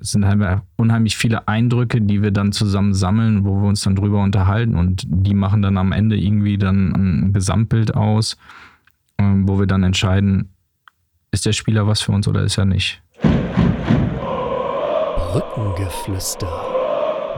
[0.00, 3.96] es sind halt unheimlich viele Eindrücke, die wir dann zusammen sammeln, wo wir uns dann
[3.96, 8.36] drüber unterhalten und die machen dann am Ende irgendwie dann ein Gesamtbild aus,
[9.18, 10.54] ähm, wo wir dann entscheiden,
[11.32, 13.02] ist der Spieler was für uns oder ist er nicht.
[15.32, 16.48] Brückengeflüster.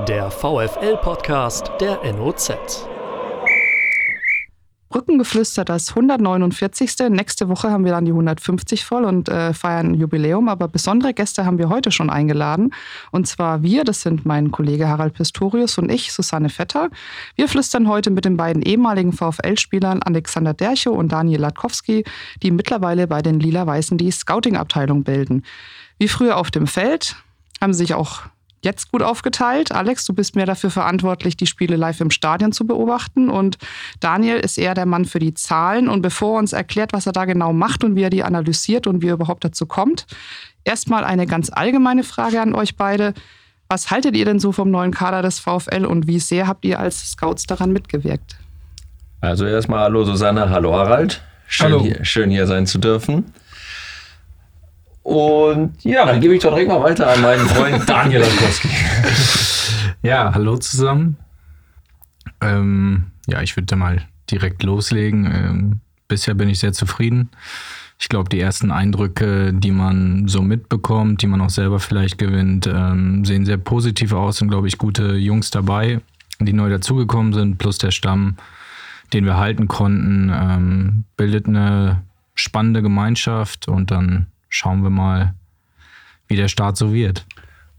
[0.07, 2.53] Der VFL-Podcast der NOZ.
[4.91, 7.09] Brückengeflüster, das 149.
[7.11, 10.49] Nächste Woche haben wir dann die 150 voll und äh, feiern Jubiläum.
[10.49, 12.75] Aber besondere Gäste haben wir heute schon eingeladen.
[13.13, 16.91] Und zwar wir, das sind mein Kollege Harald Pistorius und ich, Susanne Vetter.
[17.37, 22.05] Wir flüstern heute mit den beiden ehemaligen VfL-Spielern Alexander Derchow und Daniel Latkowski,
[22.43, 25.45] die mittlerweile bei den Lila-Weißen die Scouting-Abteilung bilden.
[25.99, 27.15] Wie früher auf dem Feld
[27.61, 28.23] haben sie sich auch
[28.63, 29.73] jetzt gut aufgeteilt.
[29.73, 33.31] Alex, du bist mehr dafür verantwortlich, die Spiele live im Stadion zu beobachten.
[33.31, 33.59] Und
[34.01, 35.89] Daniel ist eher der Mann für die Zahlen.
[35.89, 38.87] Und bevor er uns erklärt, was er da genau macht und wie er die analysiert
[38.87, 40.07] und wie er überhaupt dazu kommt,
[40.65, 43.15] erstmal eine ganz allgemeine Frage an euch beide.
[43.69, 46.81] Was haltet ihr denn so vom neuen Kader des VfL und wie sehr habt ihr
[46.81, 48.37] als Scouts daran mitgewirkt?
[49.21, 51.23] Also erstmal hallo Susanne, hallo Harald.
[51.47, 51.83] Schön, hallo.
[51.83, 53.33] Hier, schön hier sein zu dürfen.
[55.11, 58.69] Und ja, dann gebe ich doch direkt mal weiter an meinen Freund Daniel Lankowski.
[60.03, 61.17] ja, hallo zusammen.
[62.41, 65.25] Ähm, ja, ich würde mal direkt loslegen.
[65.27, 67.29] Ähm, bisher bin ich sehr zufrieden.
[67.99, 72.69] Ich glaube, die ersten Eindrücke, die man so mitbekommt, die man auch selber vielleicht gewinnt,
[72.73, 74.37] ähm, sehen sehr positiv aus.
[74.37, 76.01] Sind, glaube ich, gute Jungs dabei,
[76.39, 78.37] die neu dazugekommen sind, plus der Stamm,
[79.13, 82.03] den wir halten konnten, ähm, bildet eine
[82.37, 85.35] spannende Gemeinschaft und dann schauen wir mal,
[86.29, 87.25] wie der Start so wird.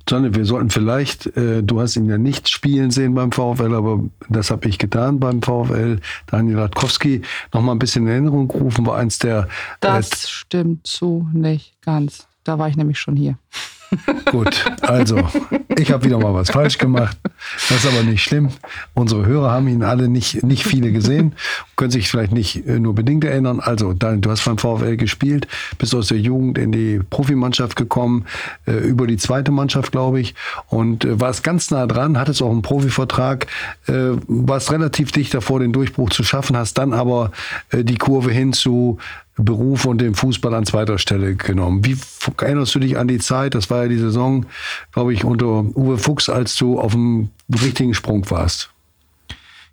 [0.10, 4.04] Sonne, wir sollten vielleicht, äh, du hast ihn ja nicht spielen sehen beim VfL, aber
[4.28, 6.00] das habe ich getan beim VfL.
[6.26, 7.22] Daniel Latkowski
[7.54, 9.48] noch mal ein bisschen in Erinnerung rufen, war eins der.
[9.80, 12.28] Das äh, stimmt so nicht ganz.
[12.44, 13.38] Da war ich nämlich schon hier.
[14.32, 15.22] Gut, also
[15.78, 17.18] ich habe wieder mal was falsch gemacht.
[17.70, 18.50] Das ist aber nicht schlimm.
[18.94, 21.34] Unsere Hörer haben ihn alle nicht, nicht viele gesehen,
[21.76, 23.60] können sich vielleicht nicht äh, nur bedingt erinnern.
[23.60, 25.48] Also, du hast beim VfL gespielt,
[25.78, 28.26] bist aus der Jugend in die Profimannschaft gekommen,
[28.66, 30.36] äh, über die zweite Mannschaft, glaube ich,
[30.68, 33.48] und äh, warst ganz nah dran, hattest auch einen Profivertrag,
[33.88, 37.32] warst relativ dicht davor, den Durchbruch zu schaffen, hast dann aber
[37.74, 39.00] die Kurve hin zu
[39.38, 41.86] Beruf und den Fußball an zweiter Stelle genommen.
[41.86, 41.98] Wie
[42.38, 43.56] erinnerst du dich an die Zeit?
[43.56, 44.46] Das war ja die Saison,
[44.92, 48.72] glaube ich, unter Uwe Fuchs, als du auf dem richtigen Sprung warst.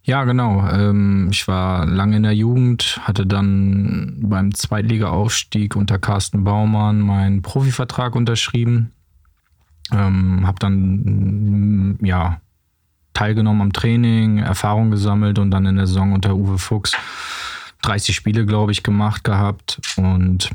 [0.04, 0.66] Ja, genau.
[0.70, 7.42] Ähm, ich war lange in der Jugend, hatte dann beim Zweitliga-Aufstieg unter Carsten Baumann meinen
[7.42, 8.92] Profivertrag unterschrieben.
[9.92, 12.40] Ähm, hab dann ja
[13.12, 16.96] teilgenommen am Training, Erfahrung gesammelt und dann in der Saison unter Uwe Fuchs
[17.82, 19.80] 30 Spiele, glaube ich, gemacht gehabt.
[19.96, 20.50] Und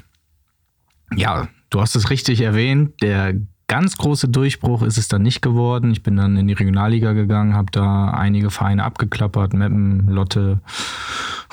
[1.16, 3.34] ja, du hast es richtig erwähnt, der
[3.67, 5.91] ganz große Durchbruch ist es dann nicht geworden.
[5.91, 10.59] Ich bin dann in die Regionalliga gegangen, habe da einige Vereine abgeklappert, Meppen, Lotte,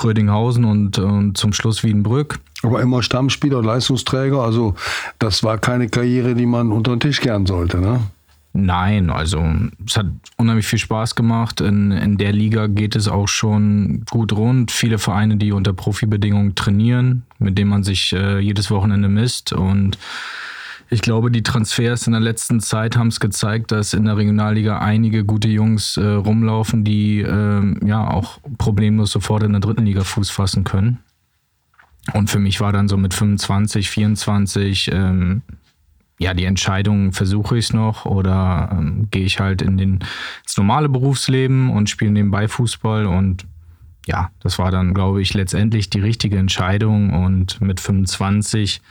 [0.03, 2.41] Rödinghausen und, und zum Schluss Wiedenbrück.
[2.63, 4.75] Aber immer Stammspieler, Leistungsträger, also
[5.19, 8.01] das war keine Karriere, die man unter den Tisch kehren sollte, ne?
[8.53, 9.45] Nein, also
[9.87, 10.07] es hat
[10.37, 11.61] unheimlich viel Spaß gemacht.
[11.61, 14.73] In, in der Liga geht es auch schon gut rund.
[14.73, 19.53] Viele Vereine, die unter Profibedingungen trainieren, mit denen man sich äh, jedes Wochenende misst.
[19.53, 19.99] Und
[20.89, 24.81] ich glaube, die Transfers in der letzten Zeit haben es gezeigt, dass in der Regionalliga
[24.81, 30.03] einige gute Jungs äh, rumlaufen, die äh, ja auch problemlos sofort in der dritten Liga
[30.03, 30.99] Fuß fassen können.
[32.15, 35.43] Und für mich war dann so mit 25, 24 ähm,
[36.21, 40.01] ja, die Entscheidung, versuche ich es noch oder ähm, gehe ich halt in den,
[40.43, 43.47] ins normale Berufsleben und spiele nebenbei Fußball und
[44.07, 48.83] ja, das war dann, glaube ich, letztendlich die richtige Entscheidung und mit 25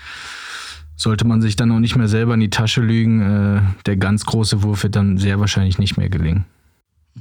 [0.96, 3.22] sollte man sich dann auch nicht mehr selber in die Tasche lügen.
[3.22, 6.46] Äh, der ganz große Wurf wird dann sehr wahrscheinlich nicht mehr gelingen.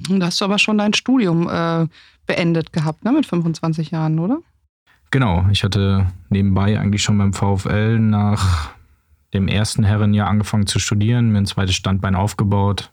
[0.08, 1.86] Da hast du aber schon dein Studium äh,
[2.26, 4.38] beendet gehabt, ne, mit 25 Jahren, oder?
[5.10, 8.70] Genau, ich hatte nebenbei eigentlich schon beim VfL nach
[9.34, 12.90] dem ersten Herrenjahr angefangen zu studieren, mir ein zweites Standbein aufgebaut.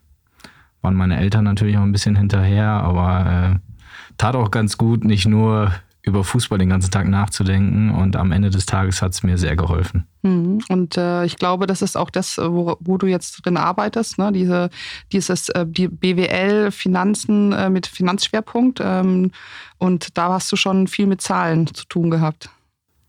[0.82, 3.74] Waren meine Eltern natürlich auch ein bisschen hinterher, aber äh,
[4.18, 5.72] tat auch ganz gut, nicht nur
[6.06, 9.56] über Fußball den ganzen Tag nachzudenken und am Ende des Tages hat es mir sehr
[9.56, 10.06] geholfen.
[10.22, 10.60] Mhm.
[10.70, 14.32] Und äh, ich glaube, das ist auch das, wo, wo du jetzt drin arbeitest, ne?
[14.32, 14.70] Diese,
[15.12, 18.80] dieses äh, die BWL Finanzen äh, mit Finanzschwerpunkt.
[18.84, 19.32] Ähm,
[19.80, 22.50] und da hast du schon viel mit Zahlen zu tun gehabt.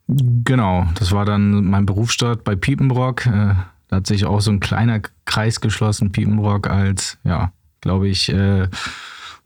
[0.08, 3.26] Genau, das war dann mein Berufsstart bei Piepenbrock.
[3.26, 3.54] Äh,
[3.88, 8.68] da hat sich auch so ein kleiner Kreis geschlossen, Piepenbrock als, ja, glaube ich, äh,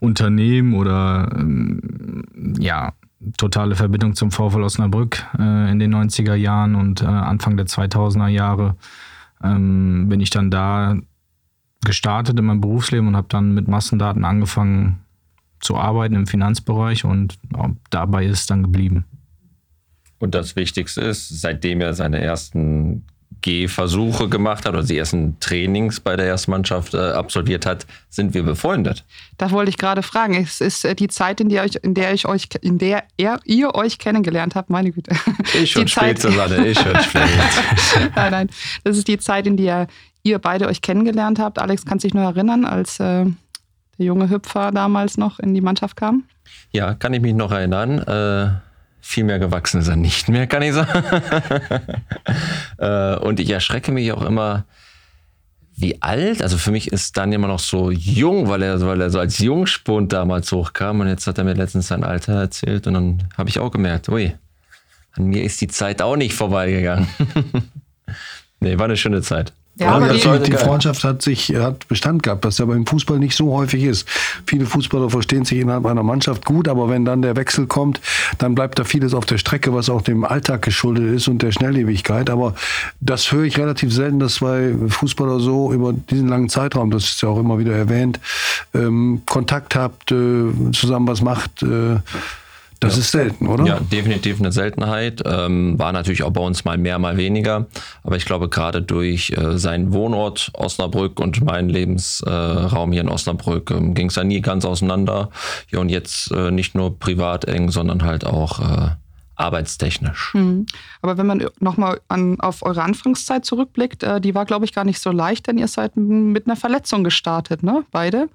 [0.00, 2.24] Unternehmen oder ähm,
[2.58, 2.92] ja,
[3.36, 8.28] totale Verbindung zum VfL Osnabrück äh, in den 90er Jahren und äh, Anfang der 2000er
[8.28, 8.76] Jahre
[9.42, 10.96] ähm, bin ich dann da
[11.84, 15.00] gestartet in meinem Berufsleben und habe dann mit Massendaten angefangen
[15.60, 17.38] zu arbeiten im Finanzbereich und
[17.90, 19.04] dabei ist es dann geblieben.
[20.20, 23.04] Und das Wichtigste ist, seitdem er seine ersten
[23.42, 28.42] Gehversuche gemacht hat oder die ersten Trainings bei der Erstmannschaft äh, absolviert hat, sind wir
[28.42, 29.04] befreundet.
[29.38, 30.34] Da wollte ich gerade fragen.
[30.34, 33.40] Es ist äh, die Zeit, in der, ich, in der ich euch, in der er,
[33.44, 35.16] ihr euch kennengelernt habt, meine Güte.
[35.54, 37.28] Ich schon spät, Susanne, ich schon spät.
[38.14, 38.50] nein, nein.
[38.84, 39.86] Das ist die Zeit, in der
[40.22, 41.58] ihr beide euch kennengelernt habt.
[41.58, 45.96] Alex kann sich nur erinnern, als äh, der junge Hüpfer damals noch in die Mannschaft
[45.96, 46.24] kam.
[46.72, 48.00] Ja, kann ich mich noch erinnern.
[48.00, 48.69] Äh
[49.00, 51.04] viel mehr gewachsen ist er nicht mehr, kann ich sagen.
[52.78, 54.64] Äh, und ich erschrecke mich auch immer,
[55.76, 59.10] wie alt, also für mich ist Daniel immer noch so jung, weil er, weil er
[59.10, 62.94] so als Jungspund damals hochkam und jetzt hat er mir letztens sein Alter erzählt und
[62.94, 64.34] dann habe ich auch gemerkt, ui,
[65.12, 67.08] an mir ist die Zeit auch nicht vorbeigegangen.
[68.60, 69.52] nee, war eine schöne Zeit.
[69.80, 73.34] Ja, aber die, die, Freundschaft hat sich hat Bestand gehabt, was ja beim Fußball nicht
[73.34, 74.06] so häufig ist.
[74.46, 77.98] Viele Fußballer verstehen sich innerhalb einer Mannschaft gut, aber wenn dann der Wechsel kommt,
[78.36, 81.50] dann bleibt da vieles auf der Strecke, was auch dem Alltag geschuldet ist und der
[81.50, 82.28] Schnelllebigkeit.
[82.28, 82.54] Aber
[83.00, 87.22] das höre ich relativ selten, dass zwei Fußballer so über diesen langen Zeitraum, das ist
[87.22, 88.20] ja auch immer wieder erwähnt,
[88.74, 91.62] ähm, Kontakt habt, äh, zusammen was macht.
[91.62, 92.00] Äh,
[92.80, 93.00] das ja.
[93.00, 93.64] ist selten, oder?
[93.66, 95.22] Ja, definitiv eine Seltenheit.
[95.26, 97.66] Ähm, war natürlich auch bei uns mal mehr, mal weniger.
[98.02, 103.10] Aber ich glaube, gerade durch äh, seinen Wohnort Osnabrück und meinen Lebensraum äh, hier in
[103.10, 105.28] Osnabrück ähm, ging es ja nie ganz auseinander.
[105.70, 108.90] Ja, und jetzt äh, nicht nur privat eng, sondern halt auch äh,
[109.36, 110.32] arbeitstechnisch.
[110.32, 110.64] Mhm.
[111.02, 112.00] Aber wenn man nochmal
[112.38, 115.68] auf eure Anfangszeit zurückblickt, äh, die war, glaube ich, gar nicht so leicht, denn ihr
[115.68, 117.84] seid mit einer Verletzung gestartet, ne?
[117.90, 118.30] Beide,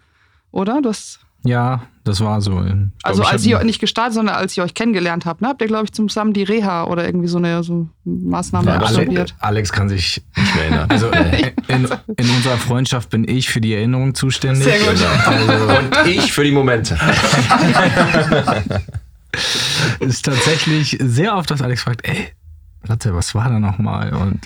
[0.52, 0.84] oder?
[0.84, 2.64] Du hast ja, das war so.
[2.64, 5.48] Ich also glaub, als ihr nicht gestartet, sondern als ihr euch kennengelernt habt, ne?
[5.48, 9.36] habt ihr, glaube ich, zusammen die Reha oder irgendwie so eine so Maßnahme ja, absolviert.
[9.40, 10.90] Alex kann sich nicht mehr erinnern.
[10.90, 11.10] Also
[11.68, 11.88] in,
[12.18, 14.66] in, unserer Freundschaft bin ich für die Erinnerung zuständig.
[14.66, 15.04] Sehr gut.
[15.26, 16.96] Also, und ich für die Momente.
[20.00, 22.28] ist tatsächlich sehr oft, dass Alex fragt, ey,
[22.84, 24.14] Latte, was war da nochmal?
[24.14, 24.42] Und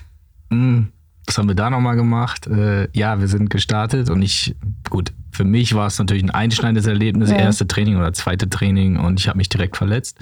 [0.50, 0.88] mh, hm,
[1.26, 2.48] was haben wir da nochmal gemacht?
[2.48, 4.56] Äh, ja, wir sind gestartet und ich,
[4.90, 7.38] gut, für mich war es natürlich ein einschneidendes Erlebnis, ja.
[7.38, 10.18] erste Training oder zweite Training und ich habe mich direkt verletzt.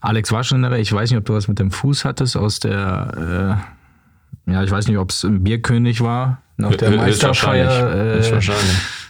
[0.00, 0.80] Alex war schon in der Welt.
[0.80, 3.58] Ich weiß nicht, ob du was mit dem Fuß hattest aus der,
[4.48, 8.40] äh, ja, ich weiß nicht, ob es im Bierkönig war, nach der Meisterfeier, äh,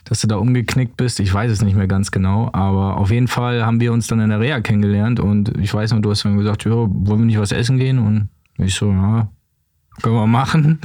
[0.05, 1.21] dass du da umgeknickt bist.
[1.21, 4.19] Ich weiß es nicht mehr ganz genau, aber auf jeden Fall haben wir uns dann
[4.19, 7.27] in der Reha kennengelernt und ich weiß noch, du hast dann gesagt, ja, wollen wir
[7.27, 8.01] nicht was essen gehen?
[8.01, 9.29] Und ich so, ja,
[10.03, 10.81] können wir machen.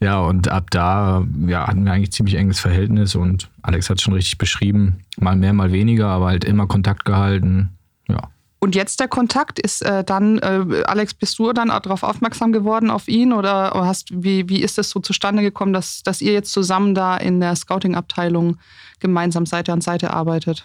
[0.00, 4.02] Ja, und ab da ja, hatten wir eigentlich ziemlich enges Verhältnis und Alex hat es
[4.02, 5.04] schon richtig beschrieben.
[5.18, 7.70] Mal mehr, mal weniger, aber halt immer Kontakt gehalten.
[8.08, 8.30] Ja.
[8.60, 12.90] Und jetzt der Kontakt ist äh, dann, äh, Alex, bist du dann darauf aufmerksam geworden
[12.90, 16.52] auf ihn oder hast, wie, wie ist es so zustande gekommen, dass, dass ihr jetzt
[16.52, 18.56] zusammen da in der Scouting-Abteilung
[19.00, 20.64] gemeinsam Seite an Seite arbeitet?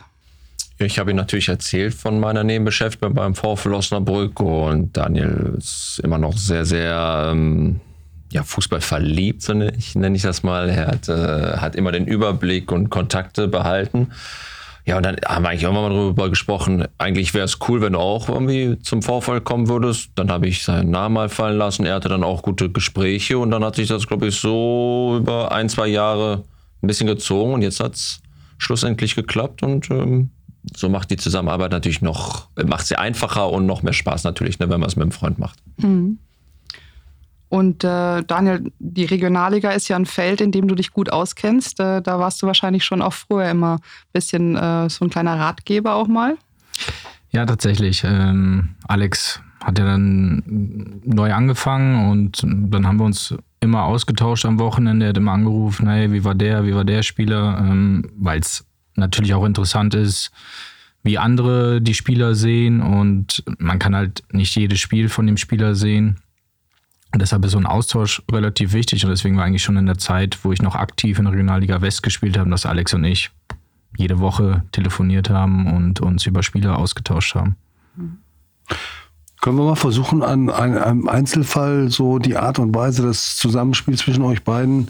[0.78, 6.18] Ich habe ihm natürlich erzählt von meiner Nebenbeschäftigung beim VfL Osnabrück und Daniel ist immer
[6.18, 7.80] noch sehr, sehr ähm,
[8.36, 10.68] ja, Fußball verliebt, nenne ich, nenne ich das mal.
[10.68, 14.12] Er hat, äh, hat immer den Überblick und Kontakte behalten.
[14.86, 17.94] Ja, und dann haben wir eigentlich irgendwann mal darüber gesprochen, eigentlich wäre es cool, wenn
[17.94, 20.10] du auch irgendwie zum VfL kommen würdest.
[20.16, 21.86] Dann habe ich seinen Namen mal fallen lassen.
[21.86, 25.54] Er hatte dann auch gute Gespräche und dann hat sich das, glaube ich, so über
[25.54, 26.44] ein, zwei Jahre
[26.84, 28.20] ein bisschen gezogen und jetzt hat es
[28.58, 30.30] schlussendlich geklappt und ähm,
[30.76, 34.70] so macht die Zusammenarbeit natürlich noch, macht sie einfacher und noch mehr Spaß natürlich, ne,
[34.70, 35.60] wenn man es mit einem Freund macht.
[35.78, 36.20] Mhm.
[37.50, 41.80] Und äh, Daniel, die Regionalliga ist ja ein Feld, in dem du dich gut auskennst.
[41.80, 45.40] Äh, da warst du wahrscheinlich schon auch früher immer ein bisschen äh, so ein kleiner
[45.40, 46.38] Ratgeber auch mal.
[47.32, 48.04] Ja, tatsächlich.
[48.04, 54.60] Ähm, Alex hat ja dann neu angefangen und dann haben wir uns immer ausgetauscht am
[54.60, 55.06] Wochenende.
[55.06, 57.58] Er hat immer angerufen, hey, wie war der, wie war der Spieler?
[57.60, 60.32] Ähm, Weil es natürlich auch interessant ist,
[61.04, 65.76] wie andere die Spieler sehen und man kann halt nicht jedes Spiel von dem Spieler
[65.76, 66.18] sehen.
[67.18, 70.40] Deshalb ist so ein Austausch relativ wichtig und deswegen war eigentlich schon in der Zeit,
[70.44, 73.32] wo ich noch aktiv in der Regionalliga West gespielt habe, dass Alex und ich
[73.98, 77.56] jede Woche telefoniert haben und uns über Spieler ausgetauscht haben.
[79.42, 84.24] Können wir mal versuchen, an einem Einzelfall so die Art und Weise des Zusammenspiels zwischen
[84.24, 84.88] euch beiden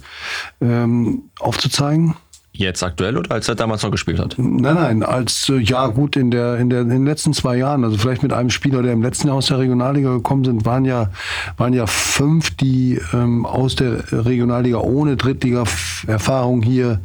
[0.61, 2.15] ähm, aufzuzeigen?
[2.57, 4.35] Jetzt aktuell oder als er damals noch gespielt hat?
[4.37, 7.83] Nein, nein, als äh, ja gut in der, in der in den letzten zwei Jahren,
[7.83, 10.85] also vielleicht mit einem Spieler, der im letzten Jahr aus der Regionalliga gekommen sind, waren
[10.85, 11.09] ja
[11.57, 17.01] waren ja fünf, die ähm, aus der Regionalliga ohne Drittliga-Erfahrung hier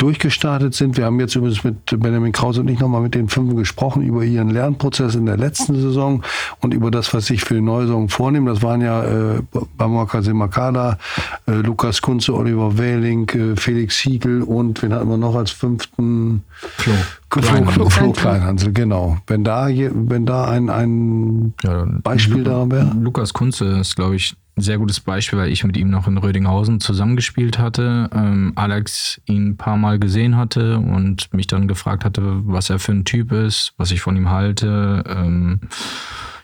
[0.00, 0.96] durchgestartet sind.
[0.96, 4.24] Wir haben jetzt übrigens mit Benjamin Krause und ich nochmal mit den Fünfen gesprochen über
[4.24, 6.22] ihren Lernprozess in der letzten Saison
[6.60, 8.46] und über das, was sich für die neue Saison vornehmen.
[8.46, 9.42] Das waren ja äh,
[9.76, 10.98] Bamaka Semakada,
[11.46, 16.44] äh, Lukas Kunze, Oliver Wähling, äh, Felix Siegel und wen hatten wir noch als fünften?
[16.78, 16.92] Flo.
[17.30, 19.18] Flo, Kleinhansel, genau.
[19.28, 22.90] Wenn da, wenn da ein, ein Ja, Beispiel da wäre.
[23.00, 26.80] Lukas Kunze ist, glaube ich, sehr gutes Beispiel, weil ich mit ihm noch in Rödinghausen
[26.80, 28.10] zusammengespielt hatte.
[28.12, 32.78] Ähm, Alex ihn ein paar Mal gesehen hatte und mich dann gefragt hatte, was er
[32.78, 35.04] für ein Typ ist, was ich von ihm halte.
[35.06, 35.60] Ähm,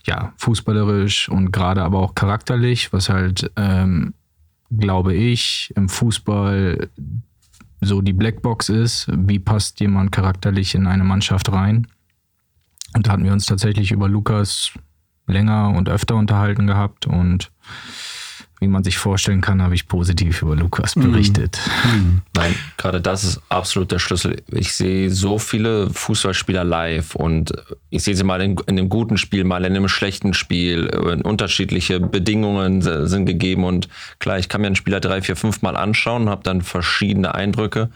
[0.05, 4.15] ja, fußballerisch und gerade aber auch charakterlich, was halt, ähm,
[4.71, 6.89] glaube ich, im Fußball
[7.81, 9.09] so die Blackbox ist.
[9.13, 11.87] Wie passt jemand charakterlich in eine Mannschaft rein?
[12.95, 14.73] Und da hatten wir uns tatsächlich über Lukas
[15.27, 17.51] länger und öfter unterhalten gehabt und
[18.61, 21.61] wie man sich vorstellen kann, habe ich positiv über Lukas berichtet.
[22.35, 24.43] Nein, gerade das ist absolut der Schlüssel.
[24.51, 27.53] Ich sehe so viele Fußballspieler live und
[27.91, 30.89] ich sehe sie mal in, in einem guten Spiel, mal in einem schlechten Spiel.
[30.89, 33.89] Und Unterschiedliche Bedingungen sind gegeben und
[34.21, 37.91] klar, ich kann mir einen Spieler drei, vier, fünf Mal anschauen, habe dann verschiedene Eindrücke.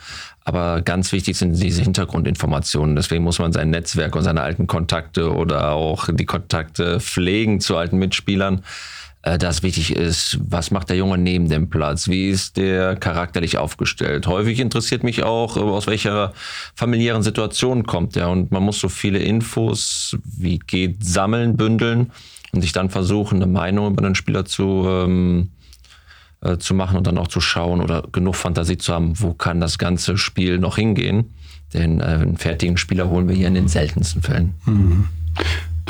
[0.44, 2.96] Aber ganz wichtig sind diese Hintergrundinformationen.
[2.96, 7.76] Deswegen muss man sein Netzwerk und seine alten Kontakte oder auch die Kontakte pflegen zu
[7.76, 8.62] alten Mitspielern
[9.22, 14.26] das wichtig ist, was macht der Junge neben dem Platz, wie ist der charakterlich aufgestellt.
[14.26, 16.32] Häufig interessiert mich auch, äh, aus welcher
[16.74, 22.12] familiären Situation kommt er und man muss so viele Infos wie geht sammeln, bündeln
[22.52, 25.50] und sich dann versuchen, eine Meinung über den Spieler zu, ähm,
[26.40, 29.60] äh, zu machen und dann auch zu schauen oder genug Fantasie zu haben, wo kann
[29.60, 31.34] das ganze Spiel noch hingehen.
[31.74, 34.54] Denn äh, einen fertigen Spieler holen wir hier in den seltensten Fällen.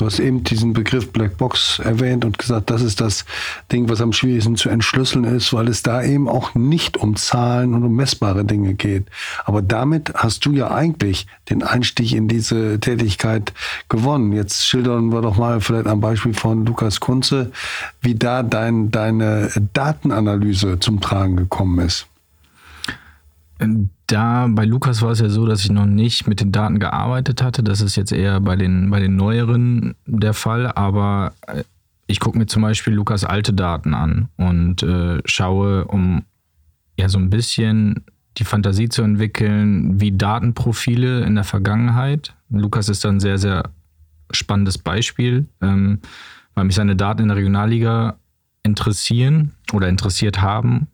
[0.01, 3.27] Du hast eben diesen Begriff Black Box erwähnt und gesagt, das ist das
[3.71, 7.75] Ding, was am schwierigsten zu entschlüsseln ist, weil es da eben auch nicht um Zahlen
[7.75, 9.05] und um messbare Dinge geht.
[9.45, 13.53] Aber damit hast du ja eigentlich den Einstieg in diese Tätigkeit
[13.91, 14.33] gewonnen.
[14.33, 17.53] Jetzt schildern wir doch mal vielleicht am Beispiel von Lukas Kunze,
[18.01, 22.10] wie da dein, deine Datenanalyse zum Tragen gekommen ist.
[24.07, 27.43] Da bei Lukas war es ja so, dass ich noch nicht mit den Daten gearbeitet
[27.43, 27.63] hatte.
[27.63, 30.73] Das ist jetzt eher bei den, bei den neueren der Fall.
[30.73, 31.65] Aber äh,
[32.07, 36.25] ich gucke mir zum Beispiel Lukas alte Daten an und äh, schaue, um
[36.99, 38.05] ja so ein bisschen
[38.39, 42.35] die Fantasie zu entwickeln, wie Datenprofile in der Vergangenheit.
[42.49, 43.71] Lukas ist da ein sehr, sehr
[44.31, 46.01] spannendes Beispiel, ähm,
[46.55, 48.17] weil mich seine Daten in der Regionalliga
[48.63, 50.89] interessieren oder interessiert haben,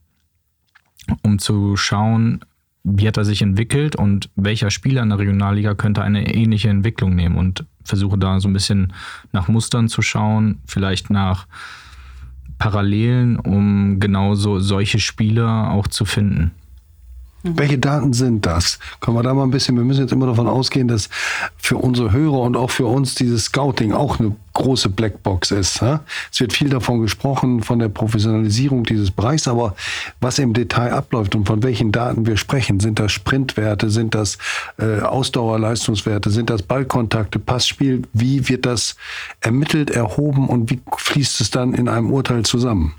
[1.23, 2.41] um zu schauen,
[2.89, 7.17] wie hat er sich entwickelt und welcher Spieler in der Regionalliga könnte eine ähnliche Entwicklung
[7.17, 8.93] nehmen und versuche da so ein bisschen
[9.33, 11.49] nach Mustern zu schauen, vielleicht nach
[12.59, 16.53] Parallelen, um genauso solche Spieler auch zu finden.
[17.43, 18.79] Welche Daten sind das?
[19.01, 21.09] Können wir da mal ein bisschen, wir müssen jetzt immer davon ausgehen, dass
[21.57, 25.81] für unsere Hörer und auch für uns dieses Scouting auch eine große Blackbox ist.
[25.83, 25.99] hä?
[26.33, 29.77] Es wird viel davon gesprochen, von der Professionalisierung dieses Bereichs, aber
[30.21, 34.39] was im Detail abläuft und von welchen Daten wir sprechen, sind das Sprintwerte, sind das
[34.79, 38.97] äh, Ausdauerleistungswerte, sind das Ballkontakte, Passspiel, wie wird das
[39.41, 42.95] ermittelt, erhoben und wie fließt es dann in einem Urteil zusammen?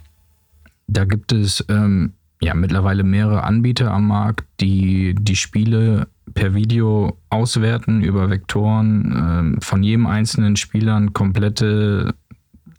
[0.87, 7.17] Da gibt es ähm, ja mittlerweile mehrere Anbieter am Markt, die die Spiele per Video
[7.29, 12.13] auswerten über Vektoren, ähm, von jedem einzelnen Spieler ein komplette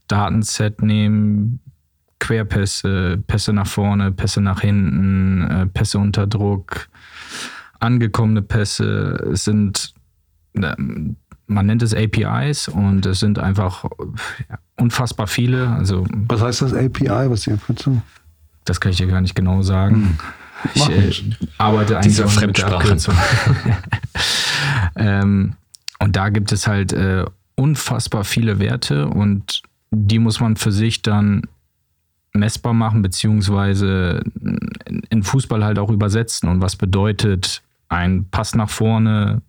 [0.07, 1.61] Datenset nehmen,
[2.21, 6.89] Querpässe, Pässe nach vorne, Pässe nach hinten, äh, Pässe unter Druck,
[7.81, 9.31] angekommene Pässe.
[9.33, 9.95] Es sind,
[10.55, 13.85] ähm, man nennt es APIs und es sind einfach
[14.49, 15.69] ja, unfassbar viele.
[15.71, 17.31] Also Was heißt das API?
[17.31, 18.03] Was ist die Abkürzung?
[18.69, 20.19] Das kann ich dir gar nicht genau sagen.
[20.75, 21.13] Ich Mach äh,
[21.59, 22.59] arbeite eigentlich Diese nur mit
[24.97, 25.55] ähm,
[26.01, 31.03] und da gibt es halt äh, unfassbar viele Werte und die muss man für sich
[31.03, 31.43] dann
[32.35, 36.49] messbar machen, beziehungsweise in- in Fußball halt auch übersetzen.
[36.49, 39.43] Und was bedeutet ein Pass nach vorne?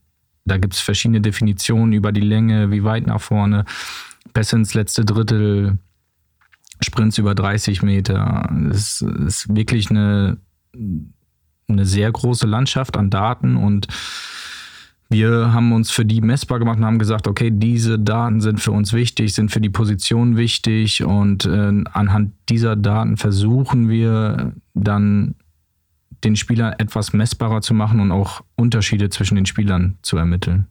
[0.46, 3.66] Da gibt es verschiedene Definitionen über die Länge, wie weit nach vorne,
[4.34, 5.78] Pässe ins letzte Drittel,
[6.82, 8.50] Sprints über 30 Meter.
[8.72, 10.38] Es ist wirklich eine,
[11.68, 13.88] eine sehr große Landschaft an Daten und
[15.12, 18.72] wir haben uns für die messbar gemacht und haben gesagt, okay, diese Daten sind für
[18.72, 25.34] uns wichtig, sind für die Position wichtig und äh, anhand dieser Daten versuchen wir dann
[26.24, 30.68] den Spielern etwas messbarer zu machen und auch Unterschiede zwischen den Spielern zu ermitteln.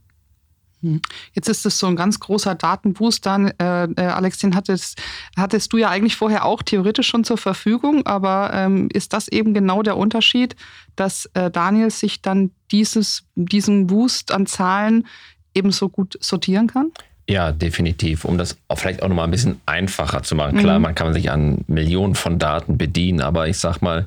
[0.82, 1.00] Hm.
[1.32, 3.48] Jetzt ist es so ein ganz großer Datenboost dann.
[3.58, 5.00] Äh, äh, Alex, den hattest,
[5.36, 9.54] hattest du ja eigentlich vorher auch theoretisch schon zur Verfügung, aber ähm, ist das eben
[9.54, 10.54] genau der Unterschied,
[10.96, 15.06] dass äh, Daniel sich dann dieses, diesen Boost an Zahlen
[15.54, 16.92] ebenso gut sortieren kann?
[17.28, 18.24] Ja, definitiv.
[18.24, 20.58] Um das auch vielleicht auch nochmal ein bisschen einfacher zu machen.
[20.58, 20.84] Klar, mhm.
[20.84, 24.06] man kann sich an Millionen von Daten bedienen, aber ich sag mal,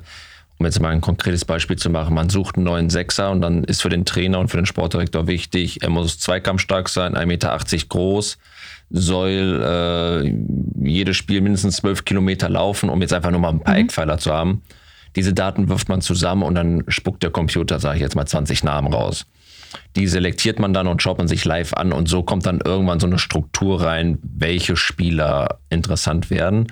[0.62, 3.64] um jetzt mal ein konkretes Beispiel zu machen, man sucht einen neuen Sechser und dann
[3.64, 7.58] ist für den Trainer und für den Sportdirektor wichtig, er muss zweikampfstark sein, 1,80 Meter
[7.88, 8.38] groß,
[8.90, 13.74] soll äh, jedes Spiel mindestens zwölf Kilometer laufen, um jetzt einfach nur mal ein paar
[13.74, 13.80] mhm.
[13.80, 14.62] Eckpfeiler zu haben.
[15.16, 18.62] Diese Daten wirft man zusammen und dann spuckt der Computer, sage ich jetzt mal, 20
[18.62, 19.26] Namen raus.
[19.96, 23.00] Die selektiert man dann und schaut man sich live an und so kommt dann irgendwann
[23.00, 26.68] so eine Struktur rein, welche Spieler interessant werden.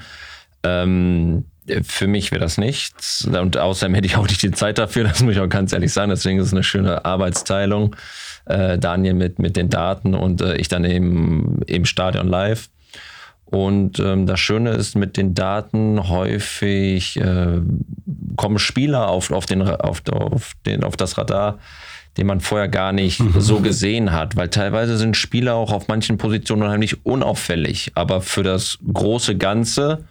[0.62, 1.46] Ähm,
[1.82, 3.24] für mich wäre das nichts.
[3.24, 5.92] Und außerdem hätte ich auch nicht die Zeit dafür, das muss ich auch ganz ehrlich
[5.92, 6.10] sagen.
[6.10, 7.96] Deswegen ist es eine schöne Arbeitsteilung.
[8.46, 12.68] Äh, Daniel mit, mit den Daten und äh, ich dann eben im Stadion live.
[13.44, 17.60] Und ähm, das Schöne ist, mit den Daten häufig äh,
[18.36, 21.58] kommen Spieler auf, auf, den, auf, auf, den, auf das Radar,
[22.16, 23.40] den man vorher gar nicht mhm.
[23.40, 28.44] so gesehen hat, weil teilweise sind Spieler auch auf manchen Positionen unheimlich unauffällig, aber für
[28.44, 30.04] das große Ganze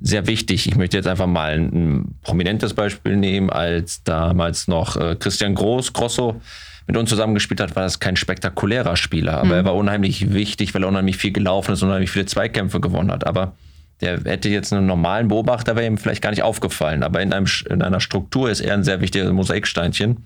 [0.00, 0.66] sehr wichtig.
[0.66, 5.92] Ich möchte jetzt einfach mal ein prominentes Beispiel nehmen, als damals noch äh, Christian Groß,
[5.92, 6.40] Grosso,
[6.86, 9.52] mit uns zusammengespielt hat, war das kein spektakulärer Spieler, aber mhm.
[9.52, 13.10] er war unheimlich wichtig, weil er unheimlich viel gelaufen ist und unheimlich viele Zweikämpfe gewonnen
[13.10, 13.26] hat.
[13.26, 13.54] Aber
[14.00, 17.02] der hätte jetzt einen normalen Beobachter, wäre ihm vielleicht gar nicht aufgefallen.
[17.02, 20.24] Aber in, einem, in einer Struktur ist er ein sehr wichtiges Mosaiksteinchen.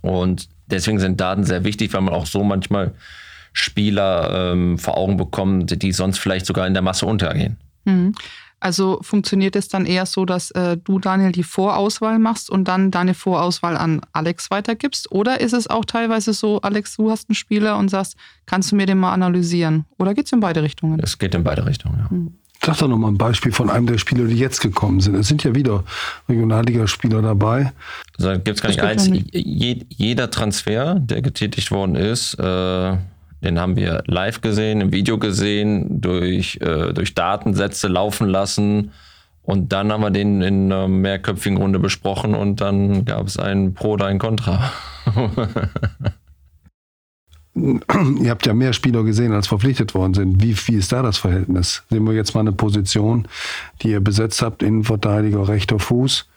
[0.00, 2.94] Und deswegen sind Daten sehr wichtig, weil man auch so manchmal
[3.52, 7.56] Spieler ähm, vor Augen bekommt, die sonst vielleicht sogar in der Masse untergehen.
[7.84, 8.14] Mhm.
[8.58, 12.90] Also funktioniert es dann eher so, dass äh, du, Daniel, die Vorauswahl machst und dann
[12.90, 15.12] deine Vorauswahl an Alex weitergibst?
[15.12, 18.76] Oder ist es auch teilweise so, Alex, du hast einen Spieler und sagst, kannst du
[18.76, 19.84] mir den mal analysieren?
[19.98, 20.98] Oder geht es in beide Richtungen?
[21.00, 22.10] Es geht in beide Richtungen, ja.
[22.10, 22.34] Hm.
[22.64, 25.14] Sag doch nochmal ein Beispiel von einem der Spieler, die jetzt gekommen sind.
[25.14, 25.84] Es sind ja wieder
[26.28, 27.72] Regionalligaspieler dabei.
[28.18, 29.10] Also gibt es gar nicht eins.
[29.32, 32.96] jeder Transfer, der getätigt worden ist, äh,
[33.42, 38.92] den haben wir live gesehen, im Video gesehen, durch, äh, durch Datensätze laufen lassen.
[39.42, 43.74] Und dann haben wir den in einer mehrköpfigen Runde besprochen und dann gab es ein
[43.74, 44.72] Pro oder ein Contra.
[47.56, 50.42] Ihr habt ja mehr Spieler gesehen, als verpflichtet worden sind.
[50.42, 51.84] Wie, wie ist da das Verhältnis?
[51.88, 53.28] Sehen wir jetzt mal eine Position,
[53.80, 56.28] die ihr besetzt habt, Innenverteidiger, rechter Fuß.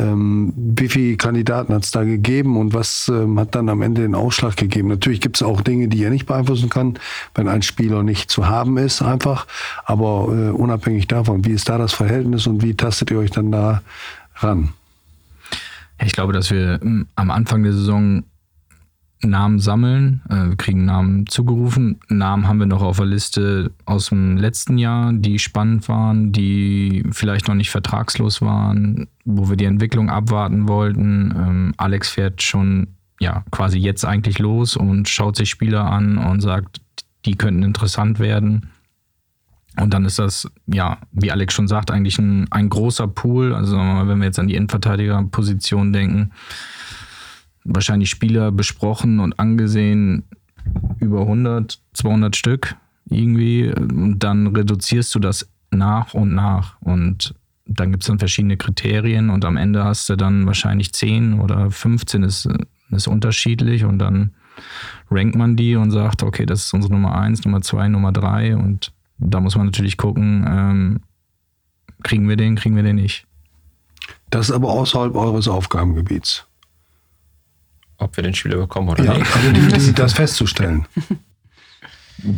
[0.00, 4.02] Ähm, wie viele Kandidaten hat es da gegeben und was ähm, hat dann am Ende
[4.02, 4.88] den Ausschlag gegeben?
[4.88, 6.98] Natürlich gibt es auch Dinge, die er nicht beeinflussen kann,
[7.34, 9.46] wenn ein Spieler nicht zu haben ist, einfach.
[9.84, 13.52] Aber äh, unabhängig davon, wie ist da das Verhältnis und wie tastet ihr euch dann
[13.52, 13.82] da
[14.36, 14.70] ran?
[16.02, 18.22] Ich glaube, dass wir hm, am Anfang der Saison
[19.22, 20.22] Namen sammeln.
[20.28, 22.00] Äh, kriegen Namen zugerufen.
[22.08, 27.04] Namen haben wir noch auf der Liste aus dem letzten Jahr, die spannend waren, die
[27.10, 31.34] vielleicht noch nicht vertragslos waren, wo wir die Entwicklung abwarten wollten.
[31.36, 32.88] Ähm, Alex fährt schon
[33.20, 36.80] ja quasi jetzt eigentlich los und schaut sich Spieler an und sagt,
[37.26, 38.70] die könnten interessant werden.
[39.78, 43.54] Und dann ist das, ja, wie Alex schon sagt, eigentlich ein, ein großer Pool.
[43.54, 46.32] Also wenn wir jetzt an die Innenverteidigerposition denken,
[47.64, 50.24] wahrscheinlich Spieler besprochen und angesehen,
[50.98, 52.76] über 100, 200 Stück
[53.08, 53.72] irgendwie.
[53.72, 56.80] Und dann reduzierst du das nach und nach.
[56.80, 57.34] Und
[57.66, 61.70] dann gibt es dann verschiedene Kriterien und am Ende hast du dann wahrscheinlich 10 oder
[61.70, 62.48] 15, ist,
[62.90, 63.84] ist unterschiedlich.
[63.84, 64.34] Und dann
[65.10, 68.56] rankt man die und sagt, okay, das ist unsere Nummer 1, Nummer 2, Nummer 3.
[68.56, 71.00] Und da muss man natürlich gucken, ähm,
[72.02, 73.26] kriegen wir den, kriegen wir den nicht.
[74.30, 76.46] Das ist aber außerhalb eures Aufgabengebiets
[78.00, 79.36] ob wir den Spieler bekommen oder ja, nicht.
[79.36, 80.86] Also ist das festzustellen?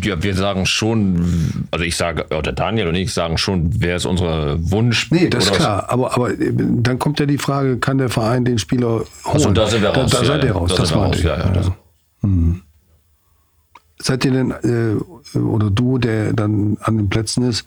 [0.03, 4.07] Ja, wir sagen schon, also ich sage, oder Daniel und ich sagen schon, wer ist
[4.07, 5.11] unser Wunsch?
[5.11, 5.91] Nee, das ist klar.
[5.91, 9.07] Aber, aber dann kommt ja die Frage, kann der Verein den Spieler holen?
[9.25, 10.11] Also da sind wir raus.
[10.11, 11.77] Da, da ja, seid ihr raus, da das war ja, ja, ja.
[12.23, 12.63] Hm.
[13.99, 17.65] Seid ihr denn, äh, oder du, der dann an den Plätzen ist,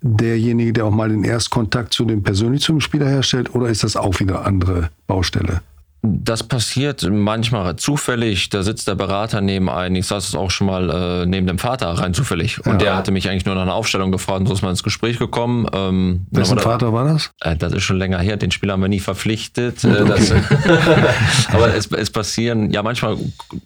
[0.00, 3.96] derjenige, der auch mal den Erstkontakt zu dem persönlich zum Spieler herstellt, oder ist das
[3.96, 5.60] auch wieder andere Baustelle?
[6.02, 8.48] Das passiert manchmal zufällig.
[8.48, 9.96] Da sitzt der Berater neben einem.
[9.96, 12.64] Ich saß es auch schon mal äh, neben dem Vater rein zufällig.
[12.64, 12.78] Und ja.
[12.78, 15.18] der hatte mich eigentlich nur nach einer Aufstellung gefragt und so ist man ins Gespräch
[15.18, 15.66] gekommen.
[15.74, 17.30] Ähm, Wessen da, Vater war das?
[17.40, 18.38] Äh, das ist schon länger her.
[18.38, 19.84] Den Spieler haben wir nie verpflichtet.
[19.84, 20.32] Äh, das,
[21.52, 23.18] aber es, es, passieren, ja, manchmal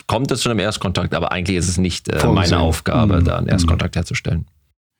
[0.08, 3.24] kommt es zu einem Erstkontakt, aber eigentlich ist es nicht äh, meine Aufgabe, mhm.
[3.24, 4.46] da einen Erstkontakt herzustellen.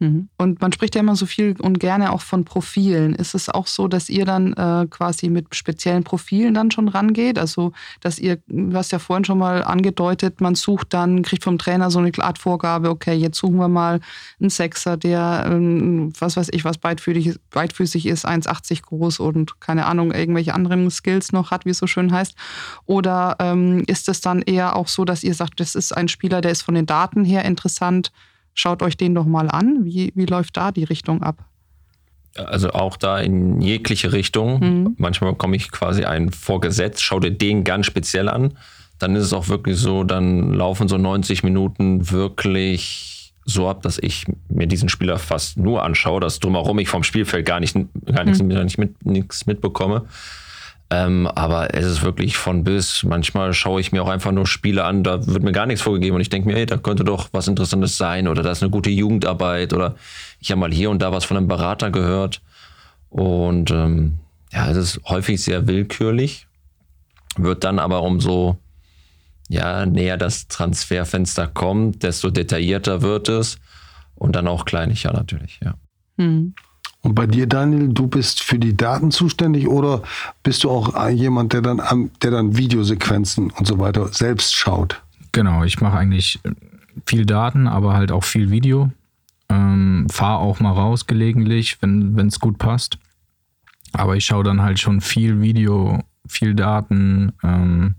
[0.01, 0.29] Mhm.
[0.39, 3.15] Und man spricht ja immer so viel und gerne auch von Profilen.
[3.15, 7.39] Ist es auch so, dass ihr dann äh, quasi mit speziellen Profilen dann schon rangeht?
[7.39, 11.59] Also, dass ihr, du hast ja vorhin schon mal angedeutet, man sucht dann, kriegt vom
[11.59, 14.01] Trainer so eine Art Vorgabe, okay, jetzt suchen wir mal
[14.41, 19.87] einen Sechser, der, ähm, was weiß ich, was beidfüßig, beidfüßig ist, 1,80 groß und keine
[19.87, 22.35] Ahnung, irgendwelche anderen Skills noch hat, wie es so schön heißt.
[22.87, 26.41] Oder ähm, ist es dann eher auch so, dass ihr sagt, das ist ein Spieler,
[26.41, 28.11] der ist von den Daten her interessant?
[28.55, 29.85] Schaut euch den doch mal an.
[29.85, 31.45] Wie, wie läuft da die Richtung ab?
[32.37, 34.61] Also auch da in jegliche Richtung.
[34.61, 34.95] Mhm.
[34.99, 38.55] Manchmal bekomme ich quasi ein Vorgesetz, schau dir den ganz speziell an.
[38.99, 43.99] Dann ist es auch wirklich so, dann laufen so 90 Minuten wirklich so ab, dass
[43.99, 48.25] ich mir diesen Spieler fast nur anschaue, dass drumherum ich vom Spielfeld gar, nicht, gar
[48.25, 48.49] nichts, mhm.
[48.49, 50.07] nicht mit, nichts mitbekomme.
[50.91, 53.03] Ähm, aber es ist wirklich von bis.
[53.05, 56.17] Manchmal schaue ich mir auch einfach nur Spiele an, da wird mir gar nichts vorgegeben
[56.17, 58.71] und ich denke mir, hey, da könnte doch was Interessantes sein oder da ist eine
[58.71, 59.97] gute Jugendarbeit oder
[60.41, 62.43] ich habe mal hier und da was von einem Berater gehört.
[63.09, 64.19] Und ähm,
[64.53, 66.47] ja, es ist häufig sehr willkürlich,
[67.37, 68.59] wird dann aber umso
[69.49, 73.59] ja, näher das Transferfenster kommt, desto detaillierter wird es
[74.15, 75.75] und dann auch kleinlicher natürlich, ja.
[76.19, 76.55] Hm.
[77.05, 80.03] Und bei dir, Daniel, du bist für die Daten zuständig oder
[80.43, 85.03] bist du auch jemand, der dann, der dann Videosequenzen und so weiter selbst schaut?
[85.31, 86.41] Genau, ich mache eigentlich
[87.07, 88.91] viel Daten, aber halt auch viel Video.
[89.51, 92.99] Ähm, Fahre auch mal raus gelegentlich, wenn es gut passt.
[93.93, 97.97] Aber ich schaue dann halt schon viel Video, viel Daten, ähm,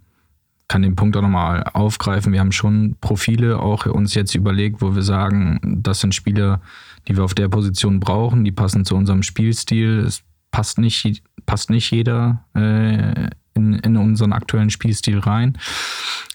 [0.68, 2.34] kann den Punkt auch nochmal aufgreifen.
[2.34, 6.60] Wir haben schon Profile auch uns jetzt überlegt, wo wir sagen, das sind Spieler,
[7.08, 10.00] die wir auf der Position brauchen, die passen zu unserem Spielstil.
[10.00, 15.58] Es passt nicht, passt nicht jeder äh, in, in unseren aktuellen Spielstil rein.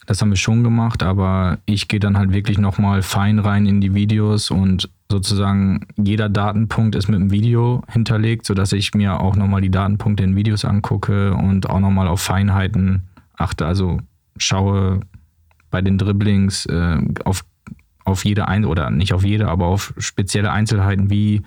[0.06, 3.80] Das haben wir schon gemacht, aber ich gehe dann halt wirklich nochmal fein rein in
[3.80, 9.36] die Videos und sozusagen jeder Datenpunkt ist mit einem Video hinterlegt, sodass ich mir auch
[9.36, 13.02] nochmal die Datenpunkte in Videos angucke und auch nochmal auf Feinheiten
[13.36, 13.66] achte.
[13.66, 14.00] Also
[14.36, 15.00] schaue
[15.70, 17.44] bei den Dribblings äh, auf
[18.10, 21.42] auf jede ein oder nicht auf jede, aber auf spezielle Einzelheiten, wie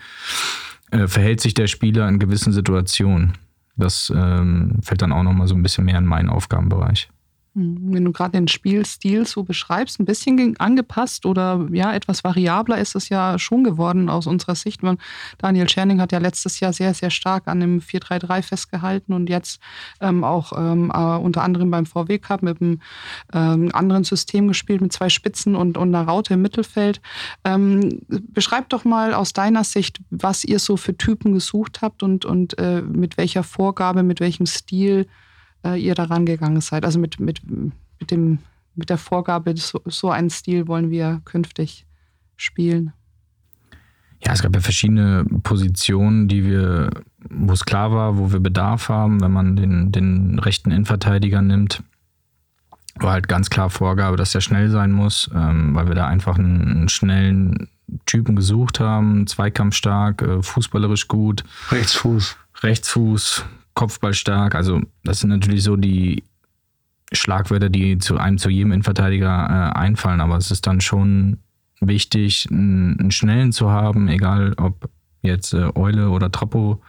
[0.91, 3.33] äh, verhält sich der Spieler in gewissen Situationen.
[3.75, 7.09] Das ähm, fällt dann auch nochmal so ein bisschen mehr in meinen Aufgabenbereich.
[7.55, 12.95] Wenn du gerade den Spielstil so beschreibst, ein bisschen angepasst oder ja, etwas variabler ist
[12.95, 14.81] es ja schon geworden aus unserer Sicht.
[14.81, 14.97] Man,
[15.37, 19.59] Daniel Scherning hat ja letztes Jahr sehr, sehr stark an dem 4-3-3 festgehalten und jetzt
[20.01, 22.81] ähm, auch ähm, äh, unter anderem beim VW Cup mit einem
[23.33, 27.01] ähm, anderen System gespielt, mit zwei Spitzen und, und einer Raute im Mittelfeld.
[27.43, 32.25] Ähm, beschreib doch mal aus deiner Sicht, was ihr so für Typen gesucht habt und,
[32.25, 35.07] und äh, mit welcher Vorgabe, mit welchem Stil
[35.63, 36.85] äh, ihr da rangegangen seid.
[36.85, 38.39] Also mit, mit, mit, dem,
[38.75, 41.85] mit der Vorgabe, so, so einen Stil wollen wir künftig
[42.35, 42.93] spielen.
[44.25, 46.89] Ja, es gab ja verschiedene Positionen, die wir,
[47.29, 51.83] wo es klar war, wo wir Bedarf haben, wenn man den, den rechten Innenverteidiger nimmt.
[52.95, 56.37] War halt ganz klar Vorgabe, dass er schnell sein muss, ähm, weil wir da einfach
[56.37, 57.67] einen, einen, schnellen
[58.05, 61.43] Typen gesucht haben, zweikampfstark, äh, fußballerisch gut.
[61.71, 62.37] Rechtsfuß.
[62.61, 64.55] Rechtsfuß, Kopfball stark.
[64.55, 66.23] Also das sind natürlich so die
[67.11, 70.21] Schlagwörter, die zu einem zu jedem Innenverteidiger äh, einfallen.
[70.21, 71.37] Aber es ist dann schon
[71.79, 74.89] wichtig, einen, schnellen zu haben, egal ob
[75.21, 76.81] jetzt äh, Eule oder Trappo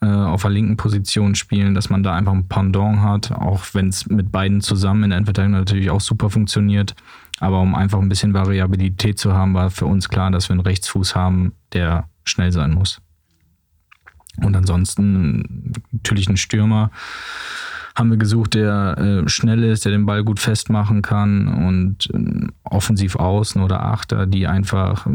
[0.00, 3.88] äh, auf der linken Position spielen, dass man da einfach ein Pendant hat, auch wenn
[3.88, 6.94] es mit beiden zusammen in der Innenverteidigung natürlich auch super funktioniert.
[7.40, 10.60] Aber um einfach ein bisschen Variabilität zu haben, war für uns klar, dass wir einen
[10.60, 13.00] Rechtsfuß haben, der schnell sein muss.
[14.42, 16.90] Und ansonsten natürlich ein Stürmer
[17.96, 22.48] haben wir gesucht, der äh, schnell ist, der den Ball gut festmachen kann und äh,
[22.64, 25.10] offensiv außen oder Achter, die einfach äh,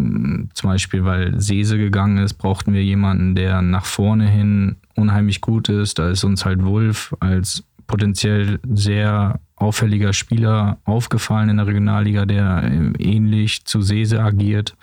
[0.54, 5.68] zum Beispiel, weil Sese gegangen ist, brauchten wir jemanden, der nach vorne hin unheimlich gut
[5.68, 6.00] ist.
[6.00, 12.64] Da ist uns halt Wolf als potenziell sehr auffälliger Spieler aufgefallen in der Regionalliga, der
[12.64, 14.78] äh, ähnlich zu Sese agiert.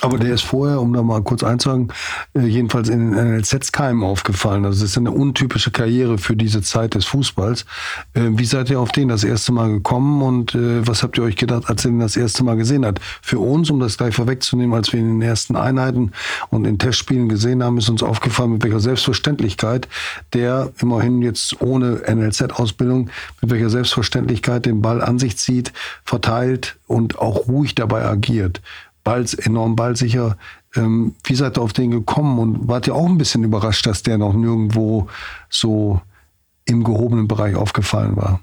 [0.00, 1.92] Aber der ist vorher, um da mal kurz einzuhaken,
[2.34, 4.64] äh, jedenfalls in den NLZs keinem aufgefallen.
[4.64, 7.64] Also das ist eine untypische Karriere für diese Zeit des Fußballs.
[8.14, 11.24] Äh, wie seid ihr auf den das erste Mal gekommen und äh, was habt ihr
[11.24, 13.00] euch gedacht, als ihr ihn das erste Mal gesehen habt?
[13.22, 16.12] Für uns, um das gleich vorwegzunehmen, als wir ihn in den ersten Einheiten
[16.50, 19.88] und in Testspielen gesehen haben, ist uns aufgefallen, mit welcher Selbstverständlichkeit
[20.32, 25.72] der immerhin jetzt ohne NLZ-Ausbildung, mit welcher Selbstverständlichkeit den Ball an sich zieht,
[26.04, 28.60] verteilt und auch ruhig dabei agiert.
[29.08, 30.36] Ball, enorm ballsicher.
[30.76, 34.02] Ähm, wie seid ihr auf den gekommen und wart ihr auch ein bisschen überrascht, dass
[34.02, 35.08] der noch nirgendwo
[35.48, 36.02] so
[36.66, 38.40] im gehobenen Bereich aufgefallen war?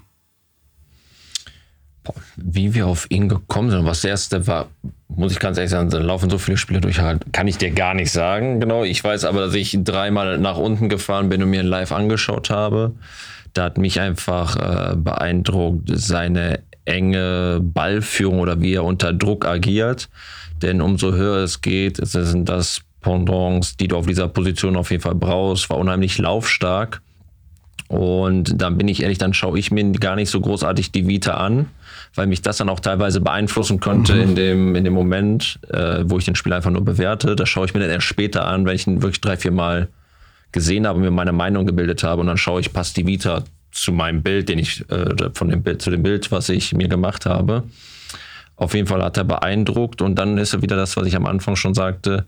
[2.34, 4.66] Wie wir auf ihn gekommen sind, was das erste war,
[5.06, 7.70] muss ich ganz ehrlich sagen, da laufen so viele Spiele durch, halt, kann ich dir
[7.70, 8.58] gar nicht sagen.
[8.58, 12.50] Genau, ich weiß aber, dass ich dreimal nach unten gefahren bin und mir live angeschaut
[12.50, 12.96] habe.
[13.52, 20.08] Da hat mich einfach äh, beeindruckt seine enge Ballführung oder wie er unter Druck agiert.
[20.62, 25.02] Denn umso höher es geht, sind das Pendants, die du auf dieser Position auf jeden
[25.02, 25.70] Fall brauchst.
[25.70, 27.02] War unheimlich laufstark.
[27.88, 31.34] Und dann bin ich ehrlich, dann schaue ich mir gar nicht so großartig die Vita
[31.34, 31.66] an,
[32.16, 34.22] weil mich das dann auch teilweise beeinflussen könnte mhm.
[34.22, 37.36] in, dem, in dem Moment, äh, wo ich den Spiel einfach nur bewerte.
[37.36, 39.88] Das schaue ich mir dann erst später an, wenn ich ihn wirklich drei, vier Mal
[40.50, 42.22] gesehen habe und mir meine Meinung gebildet habe.
[42.22, 45.62] Und dann schaue ich, passt die Vita zu meinem Bild, den ich, äh, von dem
[45.62, 47.64] Bild, zu dem Bild, was ich mir gemacht habe.
[48.56, 51.26] Auf jeden Fall hat er beeindruckt und dann ist er wieder das, was ich am
[51.26, 52.24] Anfang schon sagte.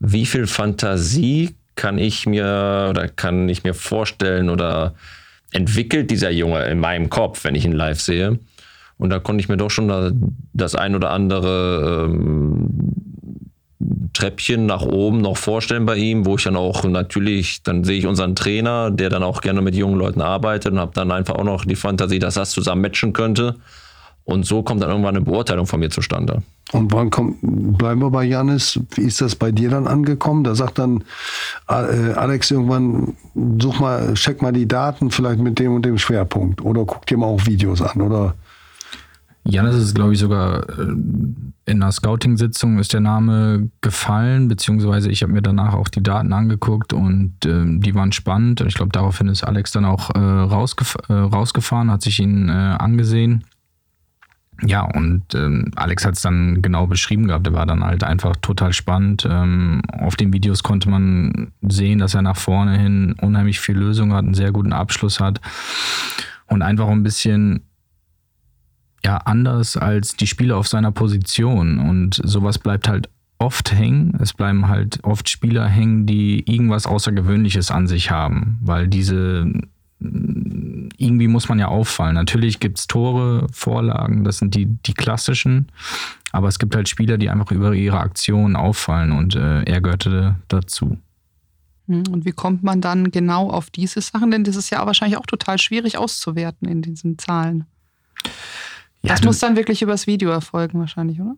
[0.00, 4.94] Wie viel Fantasie kann ich mir oder kann ich mir vorstellen oder
[5.52, 8.38] entwickelt dieser Junge in meinem Kopf, wenn ich ihn live sehe.
[8.98, 12.68] Und da konnte ich mir doch schon das ein oder andere ähm,
[14.12, 18.06] Treppchen nach oben noch vorstellen bei ihm, wo ich dann auch natürlich, dann sehe ich
[18.06, 21.44] unseren Trainer, der dann auch gerne mit jungen Leuten arbeitet und habe dann einfach auch
[21.44, 23.54] noch die Fantasie, dass das zusammen matchen könnte.
[24.28, 26.42] Und so kommt dann irgendwann eine Beurteilung von mir zustande.
[26.72, 30.44] Und wann kommt, bleiben wir bei Janis, wie ist das bei dir dann angekommen?
[30.44, 31.02] Da sagt dann
[31.66, 33.14] äh, Alex irgendwann,
[33.58, 37.16] such mal, check mal die Daten vielleicht mit dem und dem Schwerpunkt oder guck dir
[37.16, 38.34] mal auch Videos an oder?
[39.44, 45.22] Janis ist, glaube ich, sogar äh, in einer Scouting-Sitzung ist der Name gefallen, beziehungsweise ich
[45.22, 48.60] habe mir danach auch die Daten angeguckt und äh, die waren spannend.
[48.60, 52.52] Ich glaube, daraufhin ist Alex dann auch äh, rausgef äh, rausgefahren, hat sich ihn äh,
[52.52, 53.44] angesehen
[54.62, 57.46] ja, und ähm, Alex hat es dann genau beschrieben gehabt.
[57.46, 59.26] Der war dann halt einfach total spannend.
[59.30, 64.12] Ähm, auf den Videos konnte man sehen, dass er nach vorne hin unheimlich viel Lösung
[64.12, 65.40] hat, einen sehr guten Abschluss hat
[66.46, 67.62] und einfach ein bisschen
[69.04, 71.78] ja anders als die Spieler auf seiner Position.
[71.78, 74.18] Und sowas bleibt halt oft hängen.
[74.20, 79.46] Es bleiben halt oft Spieler hängen, die irgendwas Außergewöhnliches an sich haben, weil diese
[80.00, 82.14] irgendwie muss man ja auffallen.
[82.14, 85.68] Natürlich gibt es Tore, Vorlagen, das sind die, die klassischen.
[86.32, 90.36] Aber es gibt halt Spieler, die einfach über ihre Aktionen auffallen und äh, er gehörte
[90.48, 90.98] dazu.
[91.86, 94.30] Hm, und wie kommt man dann genau auf diese Sachen?
[94.30, 97.64] Denn das ist ja wahrscheinlich auch total schwierig auszuwerten in diesen Zahlen.
[99.02, 101.36] Ja, das muss dann wirklich übers Video erfolgen, wahrscheinlich, oder?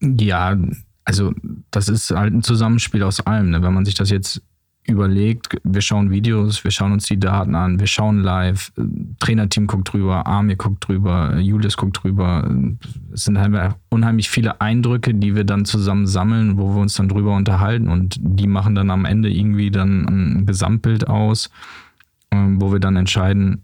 [0.00, 0.56] Ja,
[1.04, 1.32] also
[1.70, 3.50] das ist halt ein Zusammenspiel aus allem.
[3.50, 3.62] Ne?
[3.62, 4.42] Wenn man sich das jetzt
[4.86, 8.72] überlegt, wir schauen Videos, wir schauen uns die Daten an, wir schauen live,
[9.18, 12.48] Trainerteam guckt drüber, Armir guckt drüber, Julius guckt drüber.
[13.12, 17.08] Es sind halt unheimlich viele Eindrücke, die wir dann zusammen sammeln, wo wir uns dann
[17.08, 21.50] drüber unterhalten und die machen dann am Ende irgendwie dann ein Gesamtbild aus,
[22.30, 23.62] ähm, wo wir dann entscheiden,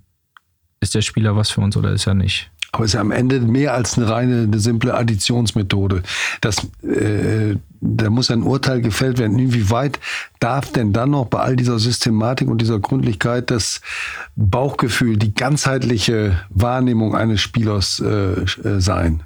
[0.81, 2.51] ist der Spieler was für uns oder ist er nicht.
[2.73, 6.03] Aber es ist ja am Ende mehr als eine reine, eine simple Additionsmethode.
[6.41, 9.39] Das, äh, da muss ein Urteil gefällt werden.
[9.39, 9.99] Inwieweit
[10.39, 13.81] darf denn dann noch bei all dieser Systematik und dieser Gründlichkeit das
[14.37, 19.25] Bauchgefühl, die ganzheitliche Wahrnehmung eines Spielers äh, äh sein?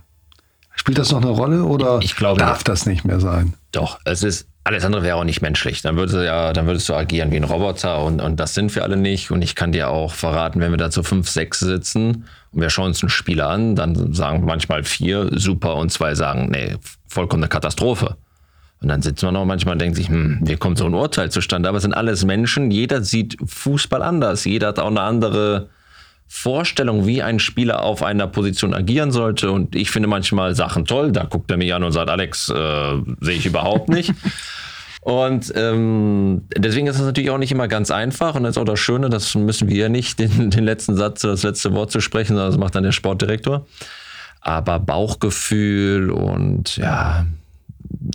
[0.74, 3.54] Spielt das noch eine Rolle oder ich glaube, darf das nicht mehr sein?
[3.72, 5.80] Doch, es ist alles andere wäre auch nicht menschlich.
[5.82, 8.74] Dann würdest du ja, dann würdest du agieren wie ein Roboter und, und das sind
[8.74, 9.30] wir alle nicht.
[9.30, 12.68] Und ich kann dir auch verraten, wenn wir da zu fünf, sechs sitzen und wir
[12.68, 17.44] schauen uns einen Spieler an, dann sagen manchmal vier super und zwei sagen, nee, vollkommen
[17.44, 18.16] eine Katastrophe.
[18.80, 21.30] Und dann sitzt man auch manchmal und denkt sich, hm, wie kommt so ein Urteil
[21.30, 21.68] zustande?
[21.68, 25.68] Aber es sind alles Menschen, jeder sieht Fußball anders, jeder hat auch eine andere
[26.28, 29.50] Vorstellung, wie ein Spieler auf einer Position agieren sollte.
[29.50, 31.12] Und ich finde manchmal Sachen toll.
[31.12, 32.54] Da guckt er mich an und sagt, Alex, äh,
[33.20, 34.12] sehe ich überhaupt nicht.
[35.02, 38.34] Und ähm, deswegen ist es natürlich auch nicht immer ganz einfach.
[38.34, 41.20] Und das ist auch das Schöne, das müssen wir ja nicht, den, den letzten Satz,
[41.20, 43.64] das letzte Wort zu sprechen, sondern das macht dann der Sportdirektor.
[44.40, 47.24] Aber Bauchgefühl und ja,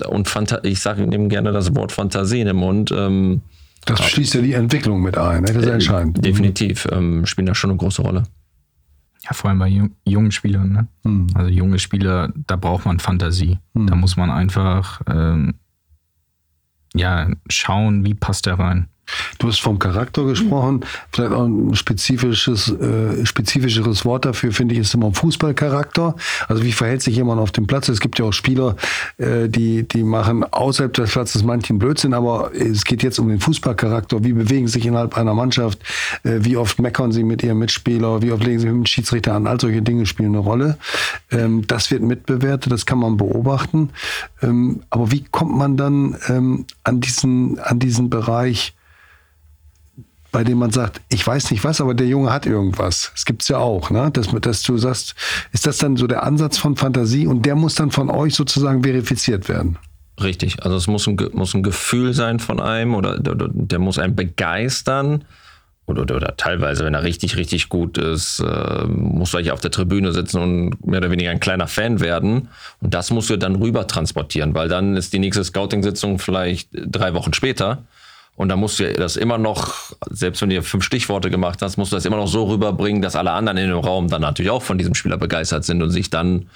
[0.08, 2.92] und Phanta ich sage ihm gerne das Wort Fantasie in den Mund.
[2.92, 3.42] Ähm,
[3.86, 5.48] das schließt ja die Entwicklung mit ein, ne?
[5.48, 6.24] das ist äh, entscheidend.
[6.24, 8.24] Definitiv, ähm, spielen da schon eine große Rolle.
[9.24, 10.72] Ja, vor allem bei jungen Spielern.
[10.72, 10.88] Ne?
[11.04, 11.28] Hm.
[11.34, 13.60] Also junge Spieler, da braucht man Fantasie.
[13.76, 13.88] Hm.
[13.88, 15.56] Da muss man einfach ähm,
[16.94, 18.88] ja, schauen, wie passt er rein.
[19.40, 20.86] Du hast vom Charakter gesprochen.
[21.12, 26.16] Vielleicht auch ein spezifisches, äh, spezifischeres Wort dafür, finde ich, ist immer Fußballcharakter.
[26.48, 27.90] Also wie verhält sich jemand auf dem Platz?
[27.90, 28.76] Es gibt ja auch Spieler,
[29.18, 33.40] äh, die, die machen außerhalb des Platzes manchen Blödsinn, aber es geht jetzt um den
[33.40, 34.24] Fußballcharakter.
[34.24, 35.80] Wie bewegen sich innerhalb einer Mannschaft?
[36.24, 38.22] Äh, wie oft meckern sie mit ihrem Mitspieler?
[38.22, 39.48] Wie oft legen sie mit dem Schiedsrichter an?
[39.48, 40.78] All solche Dinge spielen eine Rolle.
[41.32, 43.90] Ähm, das wird mitbewertet, das kann man beobachten.
[44.42, 48.74] Ähm, aber wie kommt man dann ähm, an diesen, an diesen Bereich,
[50.32, 53.12] bei dem man sagt, ich weiß nicht was, aber der Junge hat irgendwas.
[53.14, 54.10] Das gibt's ja auch, ne?
[54.12, 55.16] Dass, dass du sagst,
[55.52, 58.84] ist das dann so der Ansatz von Fantasie und der muss dann von euch sozusagen
[58.84, 59.78] verifiziert werden?
[60.22, 64.00] Richtig, also es muss ein, muss ein Gefühl sein von einem oder der, der muss
[64.00, 65.26] einen begeistern.
[65.88, 69.72] Oder, oder, oder, teilweise, wenn er richtig, richtig gut ist, äh, musst du auf der
[69.72, 72.50] Tribüne sitzen und mehr oder weniger ein kleiner Fan werden.
[72.82, 77.14] Und das musst du dann rüber transportieren, weil dann ist die nächste Scouting-Sitzung vielleicht drei
[77.14, 77.84] Wochen später.
[78.36, 81.92] Und dann musst du das immer noch, selbst wenn du fünf Stichworte gemacht hast, musst
[81.92, 84.64] du das immer noch so rüberbringen, dass alle anderen in dem Raum dann natürlich auch
[84.64, 86.48] von diesem Spieler begeistert sind und sich dann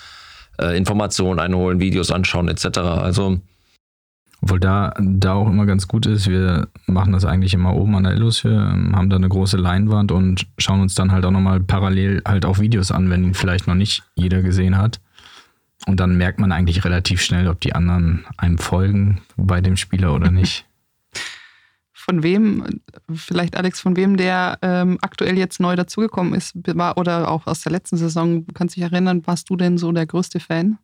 [0.59, 2.77] äh, Informationen einholen, Videos anschauen etc.
[2.79, 3.39] Also
[4.41, 8.03] obwohl da, da auch immer ganz gut ist, wir machen das eigentlich immer oben an
[8.03, 8.43] der Illus.
[8.43, 12.45] Wir haben da eine große Leinwand und schauen uns dann halt auch nochmal parallel halt
[12.45, 14.99] auch Videos an, wenn vielleicht noch nicht jeder gesehen hat.
[15.88, 20.13] Und dann merkt man eigentlich relativ schnell, ob die anderen einem folgen bei dem Spieler
[20.13, 20.65] oder nicht.
[22.05, 27.29] Von wem, vielleicht Alex, von wem der ähm, aktuell jetzt neu dazugekommen ist, war, oder
[27.31, 30.39] auch aus der letzten Saison, kannst du dich erinnern, warst du denn so der größte
[30.39, 30.77] Fan?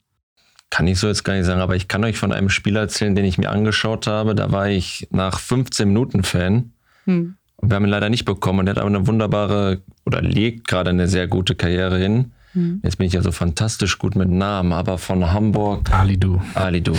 [0.71, 3.13] kann ich so jetzt gar nicht sagen, aber ich kann euch von einem Spiel erzählen,
[3.13, 4.33] den ich mir angeschaut habe.
[4.33, 6.71] Da war ich nach 15 Minuten Fan.
[7.03, 7.35] Hm.
[7.57, 8.59] Und wir haben ihn leider nicht bekommen.
[8.59, 12.31] Und er hat aber eine wunderbare oder legt gerade eine sehr gute Karriere hin.
[12.53, 12.81] Hm.
[12.83, 15.91] Jetzt bin ich ja so fantastisch gut mit Namen, aber von Hamburg.
[15.93, 16.41] Alidu.
[16.53, 16.93] Alidu.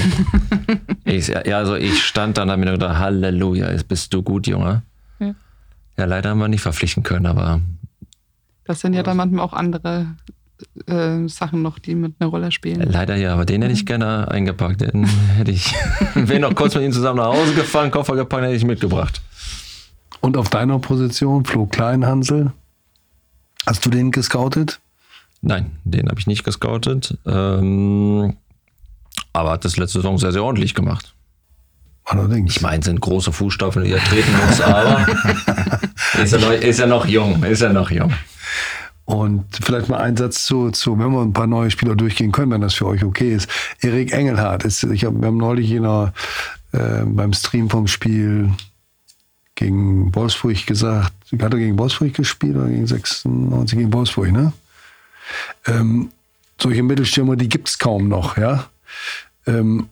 [1.05, 4.47] ich, ja, also ich stand dann und habe mir gedacht, Halleluja, jetzt bist du gut,
[4.47, 4.83] Junge.
[5.19, 5.35] Ja.
[5.99, 7.61] ja, leider haben wir nicht verpflichten können, aber.
[8.65, 10.07] Das sind ja dann manchmal auch andere
[10.87, 12.81] äh, Sachen noch, die mit einer Rolle spielen.
[12.91, 14.81] Leider ja, aber den hätte ich gerne eingepackt.
[14.81, 15.75] Den hätte ich,
[16.15, 19.21] wäre noch kurz mit ihm zusammen nach Hause gefahren, Koffer gepackt, hätte ich mitgebracht.
[20.21, 22.53] Und auf deiner Position, Flo Kleinhansel,
[23.67, 24.81] hast du den gescoutet?
[25.43, 27.19] Nein, den habe ich nicht gescoutet.
[27.27, 28.37] Ähm,
[29.33, 31.15] aber hat das letzte Saison sehr, sehr ordentlich gemacht.
[32.05, 32.57] Allerdings.
[32.57, 35.07] Ich meine, sind große Fußstapfen, die er treten muss, aber
[36.23, 38.13] ist, er noch, ist er noch jung, ist er noch jung.
[39.05, 42.53] Und vielleicht mal ein Satz zu, zu, wenn wir ein paar neue Spieler durchgehen können,
[42.53, 43.49] wenn das für euch okay ist.
[43.81, 46.13] Erik Engelhardt, ist, ich hab, wir haben neulich in einer,
[46.73, 48.51] äh, beim Stream vom Spiel
[49.55, 54.53] gegen Wolfsburg gesagt, hat er gegen Wolfsburg gespielt oder gegen 96 gegen Wolfsburg, ne?
[55.67, 56.11] Ähm,
[56.61, 58.67] solche Mittelstürmer, die gibt es kaum noch, ja.
[59.47, 59.89] Ähm,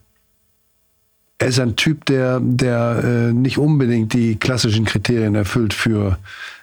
[1.37, 6.19] er ist ein Typ, der, der äh, nicht unbedingt die klassischen Kriterien erfüllt für,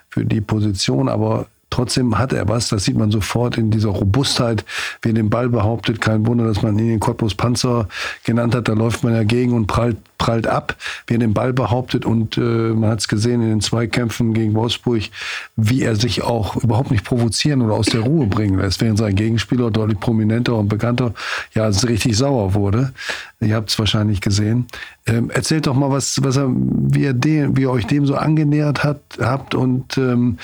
[0.09, 4.65] für die Position, aber Trotzdem hat er was, das sieht man sofort in dieser Robustheit,
[5.01, 6.01] wie er den Ball behauptet.
[6.01, 7.87] Kein Wunder, dass man ihn den Cottbus Panzer
[8.23, 8.67] genannt hat.
[8.67, 10.75] Da läuft man ja gegen und prallt, prallt ab,
[11.07, 12.05] wie er den Ball behauptet.
[12.05, 15.03] Und äh, man hat es gesehen in den Zweikämpfen gegen Wolfsburg,
[15.55, 19.15] wie er sich auch überhaupt nicht provozieren oder aus der Ruhe bringen lässt, während sein
[19.15, 21.13] Gegenspieler deutlich prominenter und bekannter
[21.53, 22.93] ja richtig sauer wurde.
[23.39, 24.67] Ihr habt es wahrscheinlich gesehen.
[25.05, 28.15] Ähm, erzählt doch mal, was, was er, wie, er den, wie ihr euch dem so
[28.15, 30.37] angenähert hat, habt und ähm,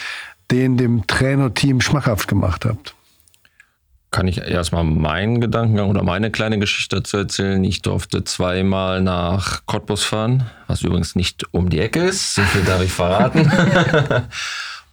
[0.51, 2.95] den dem Trainerteam schmackhaft gemacht habt?
[4.12, 7.62] Kann ich erstmal meinen Gedankengang oder meine kleine Geschichte dazu erzählen.
[7.63, 12.36] Ich durfte zweimal nach Cottbus fahren, was übrigens nicht um die Ecke ist.
[12.36, 13.51] So viel darf ich verraten.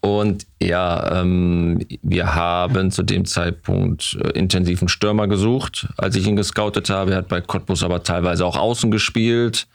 [0.00, 6.34] Und ja, ähm, wir haben zu dem Zeitpunkt äh, intensiven Stürmer gesucht, als ich ihn
[6.34, 7.12] gescoutet habe.
[7.12, 9.68] Er hat bei Cottbus aber teilweise auch außen gespielt.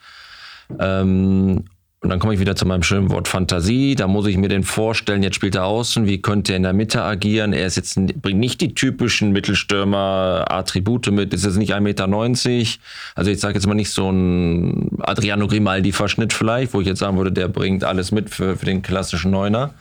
[0.78, 1.64] Ähm,
[2.00, 3.96] und dann komme ich wieder zu meinem schönen Wort Fantasie.
[3.96, 6.72] Da muss ich mir den vorstellen, jetzt spielt er außen, wie könnte er in der
[6.72, 7.52] Mitte agieren?
[7.52, 12.78] Er ist jetzt, bringt nicht die typischen Mittelstürmer-Attribute mit, ist jetzt nicht 1,90 Meter.
[13.16, 17.16] Also ich sage jetzt mal nicht so ein Adriano Grimaldi-Verschnitt vielleicht, wo ich jetzt sagen
[17.16, 19.74] würde, der bringt alles mit für, für den klassischen Neuner.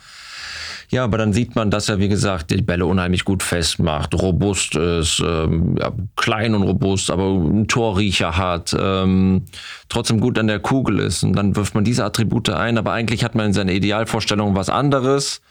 [0.89, 4.75] Ja, aber dann sieht man, dass er, wie gesagt, die Bälle unheimlich gut festmacht, robust
[4.75, 9.43] ist, ähm, ja, klein und robust, aber einen Torriecher hat, ähm,
[9.89, 11.23] trotzdem gut an der Kugel ist.
[11.23, 14.69] Und dann wirft man diese Attribute ein, aber eigentlich hat man in seiner Idealvorstellung was
[14.69, 15.41] anderes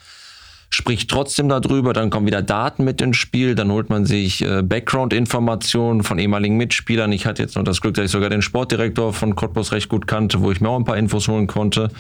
[0.69, 4.63] spricht trotzdem darüber, dann kommen wieder Daten mit ins Spiel, dann holt man sich äh,
[4.63, 7.13] Background-Informationen von ehemaligen Mitspielern.
[7.13, 10.07] Ich hatte jetzt noch das Glück, dass ich sogar den Sportdirektor von Cottbus recht gut
[10.07, 11.91] kannte, wo ich mir auch ein paar Infos holen konnte.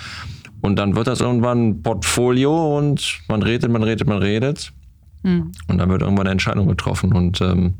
[0.60, 4.72] Und dann wird das irgendwann ein Portfolio und man redet, man redet, man redet.
[5.22, 5.52] Mhm.
[5.68, 7.12] Und dann wird irgendwann eine Entscheidung getroffen.
[7.12, 7.74] Und ähm,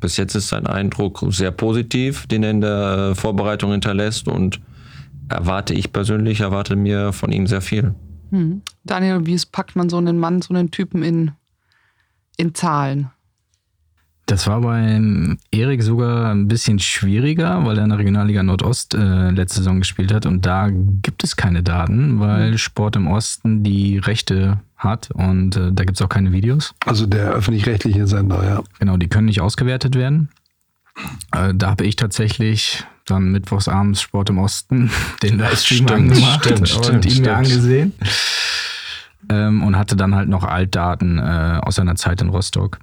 [0.00, 4.28] bis jetzt ist sein Eindruck sehr positiv, den er in der Vorbereitung hinterlässt.
[4.28, 4.60] Und
[5.28, 7.94] erwarte ich persönlich, erwarte mir von ihm sehr viel.
[8.30, 8.62] Mhm.
[8.84, 11.32] Daniel, wie packt man so einen Mann, so einen Typen in,
[12.36, 13.10] in Zahlen?
[14.26, 19.30] Das war beim Erik sogar ein bisschen schwieriger, weil er in der Regionalliga Nordost äh,
[19.30, 22.58] letzte Saison gespielt hat und da gibt es keine Daten, weil mhm.
[22.58, 26.74] Sport im Osten die Rechte hat und äh, da gibt es auch keine Videos.
[26.84, 28.62] Also der öffentlich-rechtliche Sender, ja.
[28.80, 30.28] Genau, die können nicht ausgewertet werden.
[31.32, 34.90] Äh, da habe ich tatsächlich dann mittwochsabends Sport im Osten,
[35.22, 37.26] den Livestream angemacht stimmt, und stimmt, ihn stimmt.
[37.26, 37.92] mir angesehen.
[39.28, 42.78] Ähm, und hatte dann halt noch Altdaten äh, aus seiner Zeit in Rostock,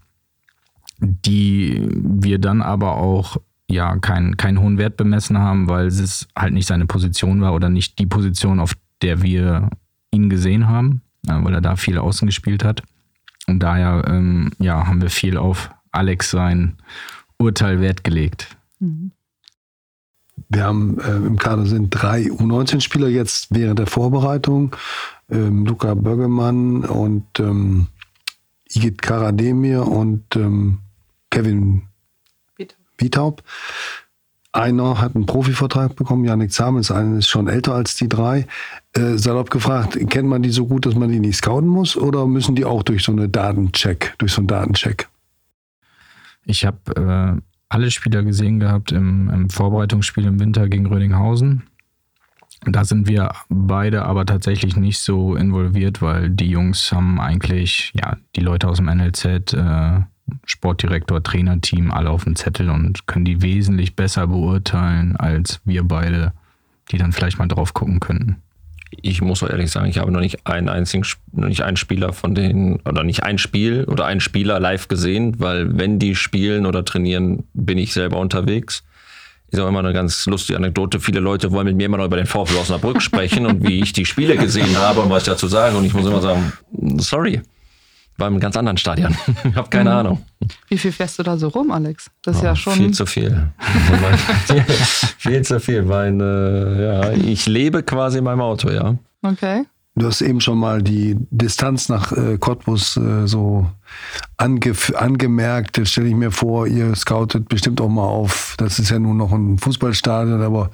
[1.03, 3.37] die wir dann aber auch
[3.69, 7.69] ja keinen keinen hohen Wert bemessen haben, weil es halt nicht seine Position war oder
[7.69, 9.69] nicht die Position, auf der wir
[10.11, 12.83] ihn gesehen haben, weil er da viel außen gespielt hat.
[13.47, 16.77] Und daher ähm, ja, haben wir viel auf Alex sein
[17.37, 18.55] Urteil Wert gelegt.
[20.49, 24.75] Wir haben äh, im Kader sind drei U19-Spieler jetzt während der Vorbereitung.
[25.29, 27.87] Ähm, Luca Böggemann und ähm,
[28.69, 30.79] Igit Karademir und ähm,
[31.33, 31.81] Kevin
[32.99, 33.41] Wietaub.
[34.51, 38.45] Einer hat einen Profivertrag bekommen, Janik ist, einer ist schon älter als die drei.
[38.93, 42.27] Äh, salopp gefragt, kennt man die so gut, dass man die nicht scouten muss oder
[42.27, 45.09] müssen die auch durch so eine Datencheck, durch so einen Datencheck?
[46.45, 51.63] Ich habe äh, alle Spieler gesehen gehabt im, im Vorbereitungsspiel im Winter gegen Rödinghausen.
[52.67, 58.17] Da sind wir beide aber tatsächlich nicht so involviert, weil die Jungs haben eigentlich, ja,
[58.35, 60.01] die Leute aus dem NLZ, äh,
[60.45, 66.33] Sportdirektor, Trainerteam, alle auf dem Zettel und können die wesentlich besser beurteilen als wir beide,
[66.91, 68.37] die dann vielleicht mal drauf gucken könnten.
[69.01, 72.13] Ich muss auch ehrlich sagen, ich habe noch nicht einen einzigen, noch nicht einen Spieler
[72.13, 76.65] von denen, oder nicht ein Spiel oder einen Spieler live gesehen, weil wenn die spielen
[76.65, 78.83] oder trainieren, bin ich selber unterwegs.
[79.49, 80.99] Ist auch immer eine ganz lustige Anekdote.
[80.99, 83.93] Viele Leute wollen mit mir immer noch über den VfL Osnabrück sprechen und wie ich
[83.93, 85.77] die Spiele gesehen habe und was ich dazu sage.
[85.77, 86.53] Und ich muss immer sagen,
[86.97, 87.41] sorry,
[88.17, 89.15] war im ganz anderen Stadion.
[89.43, 90.23] Ich habe keine Ahnung.
[90.69, 92.09] Wie viel fährst du da so rum, Alex?
[92.23, 92.73] Das ist Oh, ja schon.
[92.73, 93.49] Viel zu viel.
[95.17, 95.83] Viel zu viel.
[95.83, 98.95] Mein, äh, ja, ich lebe quasi in meinem Auto, ja.
[99.21, 99.63] Okay.
[99.95, 103.67] Du hast eben schon mal die Distanz nach äh, Cottbus äh, so
[104.37, 105.77] ange angemerkt.
[105.77, 108.55] Jetzt stelle ich mir vor, ihr scoutet bestimmt auch mal auf.
[108.57, 110.71] Das ist ja nun noch ein Fußballstadion, aber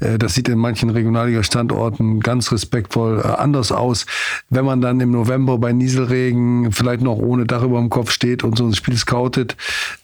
[0.00, 4.06] äh, das sieht in manchen Regionalliga-Standorten ganz respektvoll äh, anders aus.
[4.50, 8.44] Wenn man dann im November bei Nieselregen vielleicht noch ohne Dach über dem Kopf steht
[8.44, 9.56] und so ein Spiel scoutet.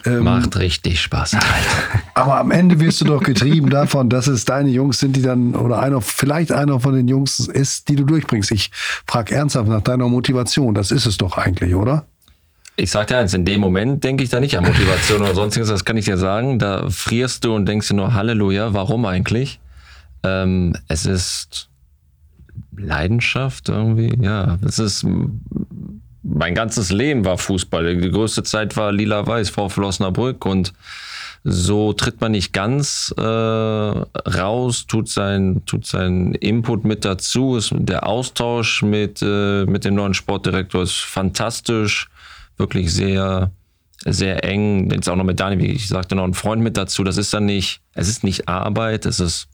[0.05, 1.37] Ähm, Macht richtig Spaß.
[2.15, 5.55] aber am Ende wirst du doch getrieben davon, dass es deine Jungs sind, die dann,
[5.55, 8.51] oder einer, vielleicht einer von den Jungs ist, die du durchbringst.
[8.51, 8.71] Ich
[9.07, 10.75] frage ernsthaft nach deiner Motivation.
[10.75, 12.07] Das ist es doch eigentlich, oder?
[12.81, 15.69] Ich sag dir eins, in dem Moment denke ich da nicht an Motivation oder sonstiges,
[15.69, 16.61] das kann ich dir sagen.
[16.61, 19.59] Da frierst du und denkst dir nur Halleluja, warum eigentlich?
[20.23, 21.71] Ähm, es ist
[22.77, 24.59] Leidenschaft irgendwie, ja.
[24.65, 25.05] Es ist
[26.23, 27.97] mein ganzes Leben war Fußball.
[27.97, 30.73] Die größte Zeit war lila-weiß, VfL Osnabrück und
[31.43, 37.59] so tritt man nicht ganz äh, raus, tut sein, tut seinen Input mit dazu.
[37.73, 42.09] Der Austausch mit, äh, mit dem neuen Sportdirektor ist fantastisch,
[42.59, 43.51] wirklich sehr,
[44.05, 44.91] sehr eng.
[44.91, 47.05] Jetzt auch noch mit Dani, wie ich sagte, noch ein Freund mit dazu.
[47.05, 49.49] Das ist dann nicht, es ist nicht Arbeit, es ist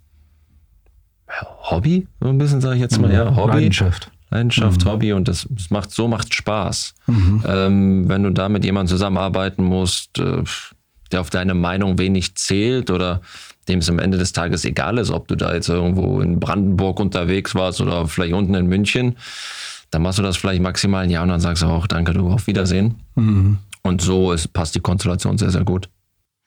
[1.70, 3.54] Hobby, so ein bisschen sage ich jetzt mal, ja, Hobby.
[3.54, 4.10] Leidenschaft.
[4.30, 6.94] Leidenschaft, Hobby und das, das macht so macht Spaß.
[7.46, 10.42] Ähm, wenn du da mit jemandem zusammenarbeiten musst, äh,
[11.12, 13.20] der auf deine Meinung wenig zählt oder
[13.68, 17.00] dem es am Ende des Tages egal ist, ob du da jetzt irgendwo in Brandenburg
[17.00, 19.16] unterwegs warst oder vielleicht unten in München,
[19.94, 22.28] dann machst du das vielleicht maximal ein Jahr und dann sagst du auch, danke, du,
[22.28, 22.96] auf Wiedersehen.
[23.82, 25.88] Und so ist, passt die Konstellation sehr, sehr gut.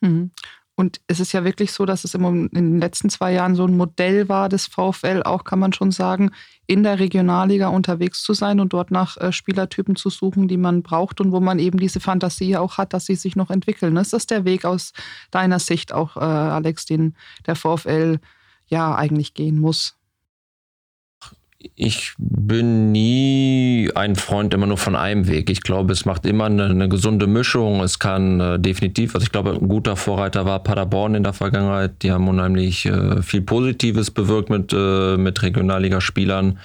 [0.01, 0.31] Mhm.
[0.75, 3.65] Und es ist ja wirklich so, dass es im, in den letzten zwei Jahren so
[3.65, 6.31] ein Modell war des VfL, auch kann man schon sagen,
[6.67, 10.83] in der Regionalliga unterwegs zu sein und dort nach äh, Spielertypen zu suchen, die man
[10.83, 13.95] braucht und wo man eben diese Fantasie auch hat, dass sie sich noch entwickeln.
[13.95, 14.91] Ist das der Weg aus
[15.31, 17.15] deiner Sicht auch, äh, Alex, den
[17.47, 18.19] der VfL
[18.67, 19.96] ja eigentlich gehen muss?
[21.76, 25.49] Ich bin nie ein Freund immer nur von einem Weg.
[25.49, 27.82] Ich glaube, es macht immer eine, eine gesunde Mischung.
[27.82, 32.03] Es kann äh, definitiv, also ich glaube, ein guter Vorreiter war Paderborn in der Vergangenheit.
[32.03, 36.60] Die haben unheimlich äh, viel Positives bewirkt mit, äh, mit Regionalligaspielern.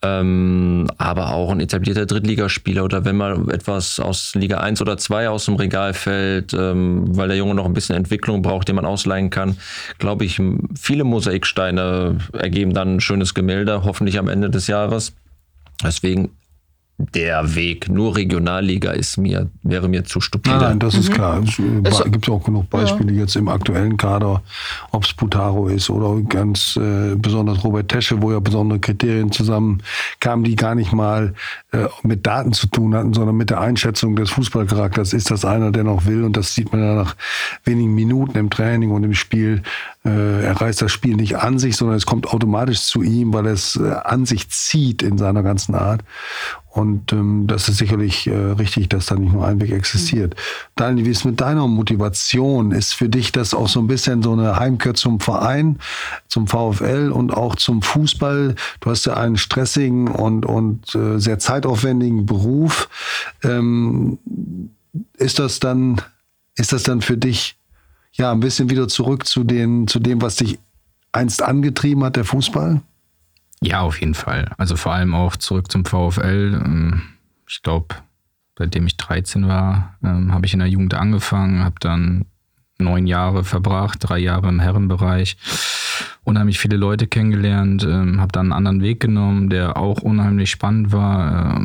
[0.00, 5.28] Ähm, aber auch ein etablierter Drittligaspieler oder wenn mal etwas aus Liga 1 oder 2
[5.28, 8.84] aus dem Regal fällt, ähm, weil der Junge noch ein bisschen Entwicklung braucht, den man
[8.84, 9.56] ausleihen kann,
[9.98, 10.40] glaube ich,
[10.80, 15.14] viele Mosaiksteine ergeben dann ein schönes Gemälde, hoffentlich am Ende des Jahres.
[15.82, 16.30] Deswegen
[17.00, 20.56] der Weg nur Regionalliga ist mir, wäre mir zu stupide.
[20.56, 21.40] Nein, das ist klar.
[21.44, 24.42] Es äh, Es- gibt ja auch genug Beispiele jetzt im aktuellen Kader,
[24.90, 30.44] ob es Putaro ist oder ganz äh, besonders Robert Tesche, wo ja besondere Kriterien zusammenkamen,
[30.44, 31.34] die gar nicht mal
[31.70, 35.12] äh, mit Daten zu tun hatten, sondern mit der Einschätzung des Fußballcharakters.
[35.12, 36.24] Ist das einer, der noch will?
[36.24, 37.14] Und das sieht man ja nach
[37.64, 39.62] wenigen Minuten im Training und im Spiel,
[40.08, 43.76] er reißt das Spiel nicht an sich, sondern es kommt automatisch zu ihm, weil es
[43.76, 46.02] äh, an sich zieht in seiner ganzen Art.
[46.70, 50.34] Und ähm, das ist sicherlich äh, richtig, dass da nicht nur ein Weg existiert.
[50.34, 50.38] Mhm.
[50.76, 52.70] Daniel, wie ist mit deiner Motivation?
[52.70, 55.78] Ist für dich das auch so ein bisschen so eine Heimkehr zum Verein,
[56.28, 58.54] zum VfL und auch zum Fußball?
[58.80, 62.88] Du hast ja einen stressigen und, und äh, sehr zeitaufwendigen Beruf.
[63.42, 64.18] Ähm,
[65.16, 66.00] ist das dann,
[66.54, 67.57] ist das dann für dich
[68.18, 70.58] ja ein bisschen wieder zurück zu, den, zu dem, was dich
[71.12, 72.82] einst angetrieben hat, der Fußball?
[73.60, 74.50] Ja, auf jeden Fall.
[74.56, 76.60] Also vor allem auch zurück zum VfL.
[76.64, 77.02] Ähm,
[77.48, 77.96] ich glaube,
[78.56, 82.26] seitdem ich 13 war, ähm, habe ich in der Jugend angefangen, habe dann
[82.78, 85.36] neun Jahre verbracht, drei Jahre im Herrenbereich,
[86.22, 90.92] unheimlich viele Leute kennengelernt, ähm, habe dann einen anderen Weg genommen, der auch unheimlich spannend
[90.92, 91.60] war.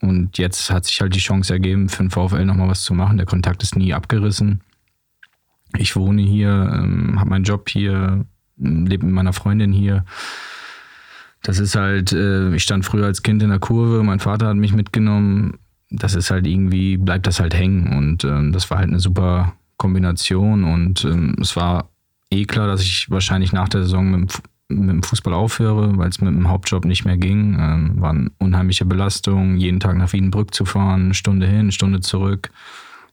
[0.00, 3.16] und jetzt hat sich halt die Chance ergeben, für den VfL nochmal was zu machen.
[3.16, 4.60] Der Kontakt ist nie abgerissen.
[5.76, 8.24] Ich wohne hier, habe meinen Job hier,
[8.56, 10.04] lebe mit meiner Freundin hier
[11.42, 14.56] das ist halt, äh, ich stand früher als Kind in der Kurve, mein Vater hat
[14.56, 15.58] mich mitgenommen.
[15.90, 17.96] Das ist halt irgendwie, bleibt das halt hängen.
[17.96, 20.64] Und ähm, das war halt eine super Kombination.
[20.64, 21.90] Und ähm, es war
[22.30, 24.20] eh klar, dass ich wahrscheinlich nach der Saison mit
[24.68, 27.56] dem, mit dem Fußball aufhöre, weil es mit dem Hauptjob nicht mehr ging.
[27.58, 32.50] Ähm, war eine unheimliche Belastung, jeden Tag nach Wiedenbrück zu fahren, Stunde hin, Stunde zurück.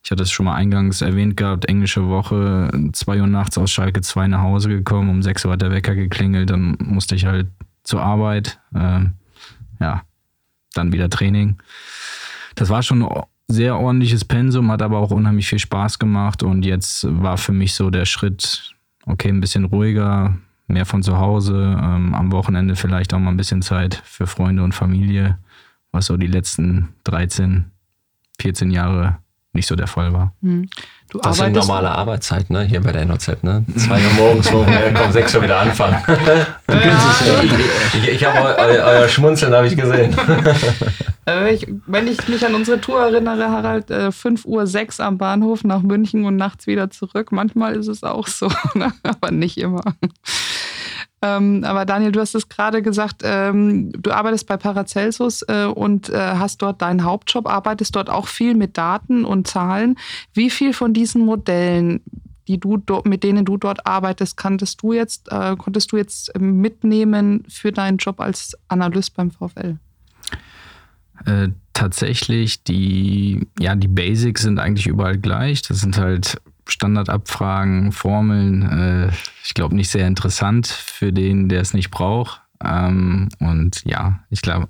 [0.06, 4.02] Ich hatte es schon mal eingangs erwähnt gehabt, englische Woche, zwei Uhr nachts aus Schalke
[4.02, 7.48] 2 nach Hause gekommen, um sechs Uhr hat der Wecker geklingelt, dann musste ich halt
[7.82, 8.60] zur Arbeit.
[8.76, 9.14] Ähm,
[9.80, 10.04] ja,
[10.76, 11.58] dann wieder Training.
[12.54, 16.64] Das war schon ein sehr ordentliches Pensum, hat aber auch unheimlich viel Spaß gemacht und
[16.64, 18.76] jetzt war für mich so der Schritt,
[19.08, 20.38] okay, ein bisschen ruhiger,
[20.68, 24.64] mehr von zu Hause, ähm, am Wochenende vielleicht auch mal ein bisschen Zeit für Freunde
[24.64, 25.40] und Familie,
[25.92, 27.72] was so die letzten 13,
[28.40, 29.18] 14 Jahre
[29.56, 30.34] nicht so der Fall war.
[30.42, 30.70] Mhm.
[31.10, 32.64] Du das sind normale Arbeitszeit, ne?
[32.64, 33.64] Hier bei der NOZ, ne?
[33.78, 35.98] Zwei Uhr morgens, wo wir kommen, sechs Uhr wieder anfangen.
[36.06, 37.12] du ja.
[37.12, 37.44] es ja.
[37.94, 40.16] Ich, ich habe euer, euer Schmunzeln habe ich gesehen.
[41.28, 45.18] Äh, ich, wenn ich mich an unsere Tour erinnere, Harald, äh, 5 Uhr 6 am
[45.18, 47.32] Bahnhof nach München und nachts wieder zurück.
[47.32, 48.94] Manchmal ist es auch so, ne?
[49.02, 49.82] aber nicht immer.
[51.26, 56.10] Ähm, aber Daniel, du hast es gerade gesagt, ähm, du arbeitest bei Paracelsus äh, und
[56.10, 59.98] äh, hast dort deinen Hauptjob, arbeitest dort auch viel mit Daten und Zahlen.
[60.34, 62.02] Wie viel von diesen Modellen,
[62.48, 67.44] die du mit denen du dort arbeitest, kanntest du jetzt, äh, konntest du jetzt mitnehmen
[67.50, 69.78] für deinen Job als Analyst beim VfL?
[71.26, 75.64] Äh, tatsächlich, die, ja, die Basics sind eigentlich überall gleich.
[75.64, 79.12] Das sind halt Standardabfragen, Formeln, äh,
[79.44, 82.42] ich glaube nicht sehr interessant für den, der es nicht braucht.
[82.64, 84.68] Ähm, und ja, ich glaube,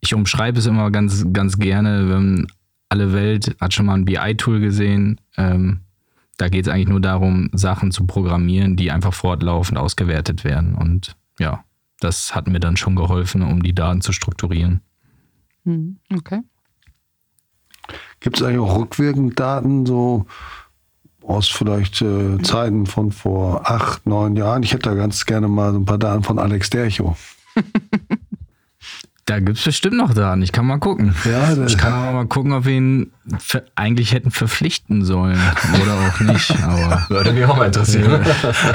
[0.00, 2.46] ich umschreibe es immer ganz, ganz gerne, wenn
[2.88, 5.20] alle Welt hat schon mal ein BI-Tool gesehen.
[5.36, 5.80] Ähm,
[6.38, 10.74] da geht es eigentlich nur darum, Sachen zu programmieren, die einfach fortlaufend ausgewertet werden.
[10.74, 11.64] Und ja,
[12.00, 14.80] das hat mir dann schon geholfen, um die Daten zu strukturieren.
[15.64, 16.40] Hm, okay.
[18.20, 20.26] Gibt es eigentlich auch rückwirkend Daten, so
[21.22, 24.62] aus vielleicht äh, Zeiten von vor acht, neun Jahren.
[24.62, 27.16] Ich hätte da ganz gerne mal so ein paar Daten von Alex Dercho.
[29.30, 30.42] Da gibt es bestimmt noch Daten.
[30.42, 31.14] Ich kann mal gucken.
[31.24, 33.12] Ja, ich kann aber mal gucken, ob wir ihn
[33.76, 35.38] eigentlich hätten verpflichten sollen
[35.80, 36.50] oder auch nicht.
[36.64, 38.26] Aber Würde mich auch mal interessieren.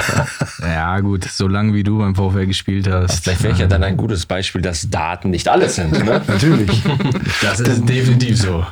[0.62, 3.24] ja, gut, solange wie du beim VfL gespielt hast.
[3.24, 5.92] Vielleicht wäre ich ja dann ein gutes Beispiel, dass Daten nicht alles sind.
[5.92, 6.22] Ne?
[6.26, 6.82] Natürlich.
[7.42, 8.64] Das ist definitiv so.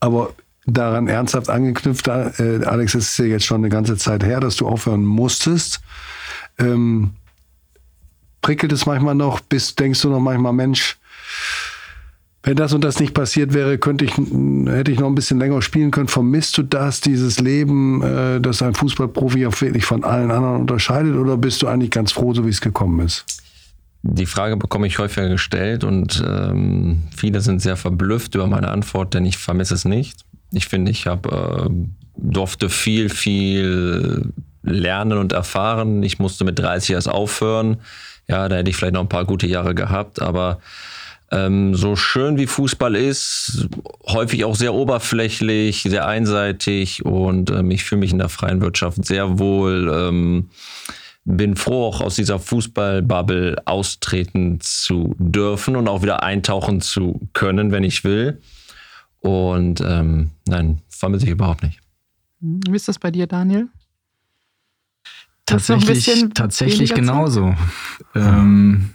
[0.00, 0.30] Aber
[0.66, 4.56] daran ernsthaft angeknüpft, äh, Alex, es ist ja jetzt schon eine ganze Zeit her, dass
[4.56, 5.80] du aufhören musstest.
[6.58, 7.12] Ähm,
[8.42, 10.98] prickelt es manchmal noch, bis denkst du noch manchmal, Mensch,
[12.42, 15.62] wenn das und das nicht passiert wäre, könnte ich, hätte ich noch ein bisschen länger
[15.62, 16.06] spielen können.
[16.06, 21.16] Vermisst du das, dieses Leben, äh, das ein Fußballprofi auch wirklich von allen anderen unterscheidet,
[21.16, 23.24] oder bist du eigentlich ganz froh, so wie es gekommen ist?
[24.02, 29.14] Die Frage bekomme ich häufiger gestellt und ähm, viele sind sehr verblüfft über meine Antwort,
[29.14, 30.20] denn ich vermisse es nicht.
[30.52, 31.70] Ich finde, ich habe äh,
[32.16, 34.32] durfte viel, viel
[34.62, 36.02] lernen und erfahren.
[36.02, 37.78] Ich musste mit 30 erst aufhören.
[38.28, 40.58] Ja, da hätte ich vielleicht noch ein paar gute Jahre gehabt, aber
[41.30, 43.68] ähm, so schön wie Fußball ist,
[44.08, 49.04] häufig auch sehr oberflächlich, sehr einseitig und ähm, ich fühle mich in der freien Wirtschaft
[49.04, 49.90] sehr wohl.
[49.92, 50.50] Ähm,
[51.24, 57.72] bin froh, auch aus dieser Fußballbubble austreten zu dürfen und auch wieder eintauchen zu können,
[57.72, 58.40] wenn ich will.
[59.26, 61.80] Und ähm, nein, vermisse ich überhaupt nicht.
[62.40, 63.68] Wie ist das bei dir, Daniel?
[65.46, 67.54] Tatsächlich, tatsächlich genauso.
[68.14, 68.90] Ähm,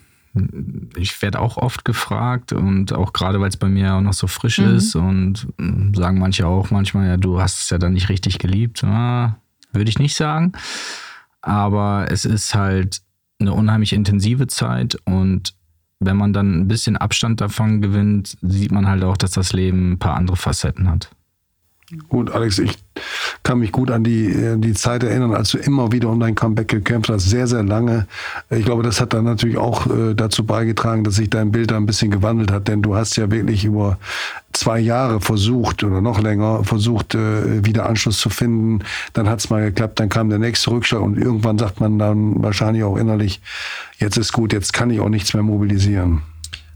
[0.95, 4.27] ich werde auch oft gefragt und auch gerade, weil es bei mir auch noch so
[4.27, 4.75] frisch mhm.
[4.75, 8.39] ist und hm, sagen manche auch manchmal, ja, du hast es ja dann nicht richtig
[8.39, 8.83] geliebt.
[8.83, 9.37] Ah,
[9.73, 10.53] Würde ich nicht sagen.
[11.41, 13.01] aber es ist halt
[13.39, 15.55] eine unheimlich intensive Zeit und
[16.01, 19.93] wenn man dann ein bisschen Abstand davon gewinnt, sieht man halt auch, dass das Leben
[19.93, 21.11] ein paar andere Facetten hat.
[22.07, 22.77] Gut, Alex, ich
[23.43, 26.35] kann mich gut an die, äh, die Zeit erinnern, als du immer wieder um dein
[26.35, 28.07] Comeback gekämpft hast, sehr, sehr lange.
[28.49, 31.77] Ich glaube, das hat dann natürlich auch äh, dazu beigetragen, dass sich dein Bild da
[31.77, 33.97] ein bisschen gewandelt hat, denn du hast ja wirklich über
[34.53, 38.83] zwei Jahre versucht oder noch länger versucht, äh, wieder Anschluss zu finden.
[39.13, 42.41] Dann hat es mal geklappt, dann kam der nächste Rückschlag und irgendwann sagt man dann
[42.41, 43.41] wahrscheinlich auch innerlich,
[43.97, 46.21] jetzt ist gut, jetzt kann ich auch nichts mehr mobilisieren.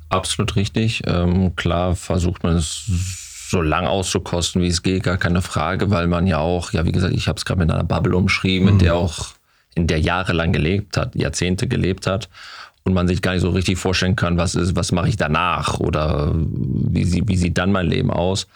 [0.09, 1.03] Absolut richtig.
[1.05, 3.24] Ähm, klar versucht man es
[3.55, 6.91] so lang auszukosten, wie es geht, gar keine Frage, weil man ja auch, ja, wie
[6.91, 8.73] gesagt, ich habe es gerade mit einer Bubble umschrieben, mhm.
[8.73, 9.27] in der auch,
[9.75, 12.27] in der jahrelang gelebt hat, Jahrzehnte gelebt hat
[12.83, 15.79] und man sich gar nicht so richtig vorstellen kann, was ist, was mache ich danach
[15.79, 18.47] oder wie, sie, wie sieht dann mein Leben aus.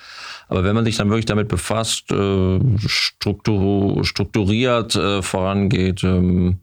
[0.50, 6.58] Aber wenn man sich dann wirklich damit befasst, äh, struktur, strukturiert äh, vorangeht, ähm,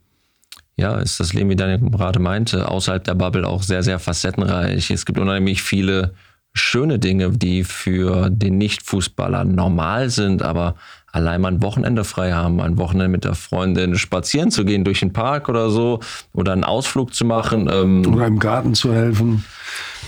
[0.77, 4.91] ja, ist das Leben, wie Daniel gerade meinte, außerhalb der Bubble auch sehr, sehr facettenreich.
[4.91, 6.13] Es gibt unheimlich viele
[6.57, 10.75] schöne Dinge, die für den Nicht-Fußballer normal sind, aber
[11.13, 15.01] allein mal ein Wochenende frei haben, ein Wochenende mit der Freundin spazieren zu gehen durch
[15.01, 16.01] den Park oder so
[16.33, 17.69] oder einen Ausflug zu machen.
[17.73, 19.45] Ähm, oder im Garten zu helfen.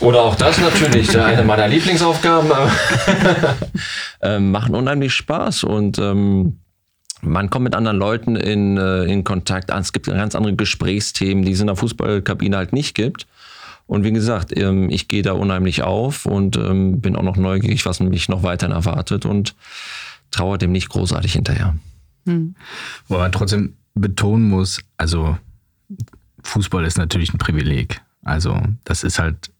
[0.00, 2.50] Oder auch das natürlich, eine meiner Lieblingsaufgaben.
[4.22, 6.60] ähm, machen unheimlich Spaß und ähm,
[7.20, 9.70] man kommt mit anderen Leuten in, äh, in Kontakt.
[9.70, 13.26] Es gibt ganz andere Gesprächsthemen, die es in der Fußballkabine halt nicht gibt.
[13.88, 17.86] Und wie gesagt, ähm, ich gehe da unheimlich auf und ähm, bin auch noch neugierig,
[17.86, 19.56] was mich noch weiterhin erwartet und
[20.30, 21.74] trauere dem nicht großartig hinterher.
[22.26, 22.54] Hm.
[23.08, 25.38] Wo man trotzdem betonen muss, also
[26.42, 28.02] Fußball ist natürlich ein Privileg.
[28.22, 29.50] Also das ist halt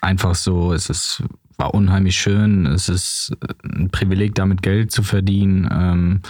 [0.00, 1.22] einfach so, es ist,
[1.58, 5.68] war unheimlich schön, es ist ein Privileg, damit Geld zu verdienen.
[5.70, 6.22] Ähm,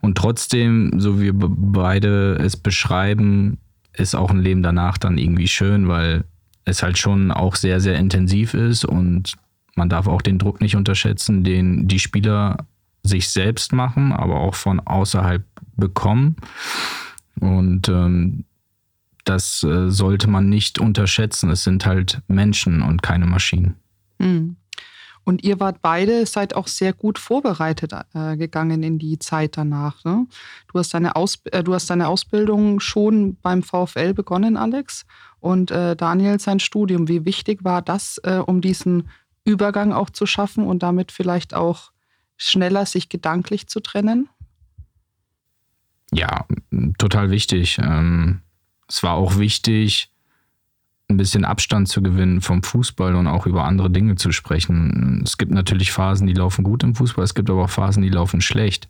[0.00, 3.58] und trotzdem, so wie wir beide es beschreiben,
[3.92, 6.24] ist auch ein Leben danach dann irgendwie schön, weil
[6.64, 9.34] es halt schon auch sehr, sehr intensiv ist und
[9.76, 12.66] man darf auch den Druck nicht unterschätzen, den die Spieler
[13.02, 15.44] sich selbst machen, aber auch von außerhalb
[15.76, 16.36] bekommen.
[17.40, 18.44] Und ähm,
[19.24, 21.50] das äh, sollte man nicht unterschätzen.
[21.50, 23.76] Es sind halt Menschen und keine Maschinen.
[24.18, 24.56] Mhm.
[25.24, 30.04] Und ihr wart beide, seid auch sehr gut vorbereitet äh, gegangen in die Zeit danach.
[30.04, 30.26] Ne?
[30.70, 31.12] Du, hast deine
[31.50, 35.06] äh, du hast deine Ausbildung schon beim VfL begonnen, Alex
[35.44, 37.06] und äh, Daniel sein Studium.
[37.06, 39.10] Wie wichtig war das, äh, um diesen
[39.44, 41.92] Übergang auch zu schaffen und damit vielleicht auch
[42.38, 44.30] schneller sich gedanklich zu trennen?
[46.12, 46.46] Ja,
[46.96, 47.78] total wichtig.
[47.78, 48.40] Ähm,
[48.88, 50.10] es war auch wichtig,
[51.10, 55.22] ein bisschen Abstand zu gewinnen vom Fußball und auch über andere Dinge zu sprechen.
[55.26, 58.08] Es gibt natürlich Phasen, die laufen gut im Fußball, es gibt aber auch Phasen, die
[58.08, 58.88] laufen schlecht.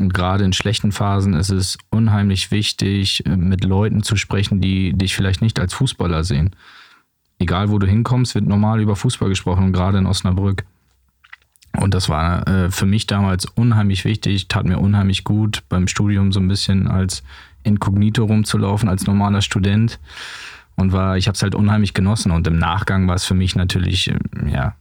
[0.00, 4.92] Und gerade in schlechten Phasen ist es unheimlich wichtig, äh, mit Leuten zu sprechen, die
[4.92, 6.56] dich vielleicht nicht als Fußballer sehen.
[7.38, 10.64] Egal wo du hinkommst, wird normal über Fußball gesprochen gerade in Osnabrück.
[11.80, 16.30] Und das war äh, für mich damals unheimlich wichtig, tat mir unheimlich gut, beim Studium
[16.30, 17.24] so ein bisschen als
[17.64, 19.98] Inkognito rumzulaufen, als normaler Student.
[20.76, 22.32] Und war, ich habe es halt unheimlich genossen.
[22.32, 24.74] Und im Nachgang war es für mich natürlich, äh, ja,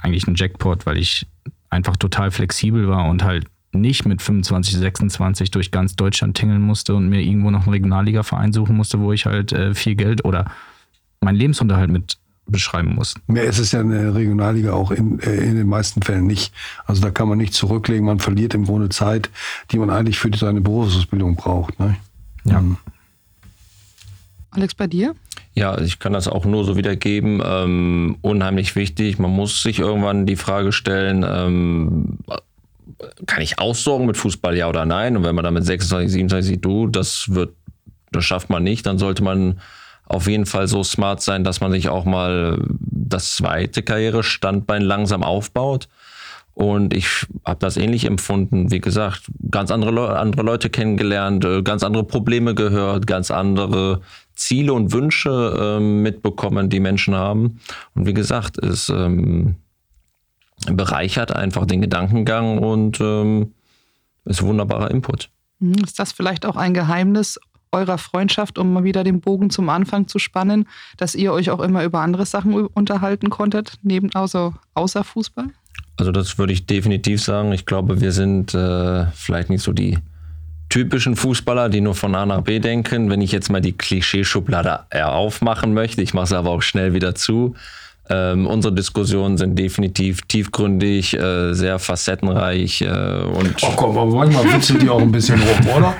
[0.00, 1.26] eigentlich ein Jackpot, weil ich
[1.70, 6.94] einfach total flexibel war und halt nicht mit 25, 26 durch ganz Deutschland tingeln musste
[6.94, 10.50] und mir irgendwo noch einen Regionalliga-Verein suchen musste, wo ich halt äh, viel Geld oder
[11.20, 13.14] meinen Lebensunterhalt mit beschreiben muss.
[13.28, 16.52] Mehr ist es ja in der Regionalliga auch in, äh, in den meisten Fällen nicht.
[16.86, 18.04] Also da kann man nicht zurücklegen.
[18.04, 19.30] Man verliert im Grunde Zeit,
[19.70, 21.78] die man eigentlich für seine Berufsausbildung braucht.
[21.78, 21.96] Ne?
[22.44, 22.60] Ja.
[22.60, 22.76] Mhm.
[24.50, 25.14] Alex, bei dir?
[25.54, 27.42] Ja, ich kann das auch nur so wiedergeben.
[27.44, 29.18] Ähm, unheimlich wichtig.
[29.18, 32.18] Man muss sich irgendwann die Frage stellen, ähm,
[33.26, 35.16] kann ich aussorgen mit Fußball, ja oder nein?
[35.16, 37.54] Und wenn man dann mit 26, 27 sieht, du, das wird,
[38.10, 39.60] das schafft man nicht, dann sollte man
[40.04, 45.22] auf jeden Fall so smart sein, dass man sich auch mal das zweite Karrierestandbein langsam
[45.22, 45.88] aufbaut.
[46.54, 48.70] Und ich habe das ähnlich empfunden.
[48.70, 54.02] Wie gesagt, ganz andere, Le andere Leute kennengelernt, äh, ganz andere Probleme gehört, ganz andere
[54.34, 57.60] Ziele und Wünsche ähm, mitbekommen, die Menschen haben.
[57.94, 59.56] Und wie gesagt, es ähm,
[60.66, 63.52] bereichert einfach den Gedankengang und ähm,
[64.24, 65.30] ist wunderbarer Input.
[65.58, 65.74] Mhm.
[65.84, 67.38] Ist das vielleicht auch ein Geheimnis
[67.72, 71.60] eurer Freundschaft, um mal wieder den Bogen zum Anfang zu spannen, dass ihr euch auch
[71.60, 75.46] immer über andere Sachen unterhalten konntet, neben außer, außer Fußball?
[75.96, 77.52] Also das würde ich definitiv sagen.
[77.52, 79.98] Ich glaube, wir sind äh, vielleicht nicht so die
[80.68, 83.10] typischen Fußballer, die nur von A nach B denken.
[83.10, 87.14] Wenn ich jetzt mal die Klischeeschublade aufmachen möchte, ich mache es aber auch schnell wieder
[87.14, 87.54] zu,
[88.10, 93.54] Ähm, unsere Diskussionen sind definitiv tiefgründig, äh, sehr facettenreich äh, und.
[93.62, 95.94] Oh komm, aber manchmal witzelt die auch ein bisschen rum, oder?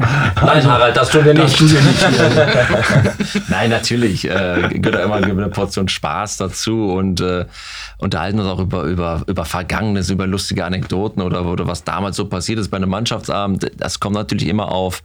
[0.44, 1.56] Nein, Harald, das tun wir nicht.
[1.56, 3.48] Tun wir nicht.
[3.48, 7.46] Nein, natürlich äh, gehört immer eine Portion Spaß dazu und äh,
[7.98, 12.26] unterhalten uns auch über, über, über Vergangenes, über lustige Anekdoten oder, oder was damals so
[12.26, 13.70] passiert ist bei einem Mannschaftsabend.
[13.78, 15.04] Das kommt natürlich immer auf.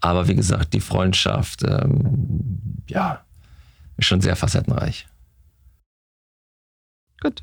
[0.00, 3.20] Aber wie gesagt, die Freundschaft, ähm, ja,
[3.98, 5.06] ist schon sehr facettenreich.
[7.22, 7.42] Gut.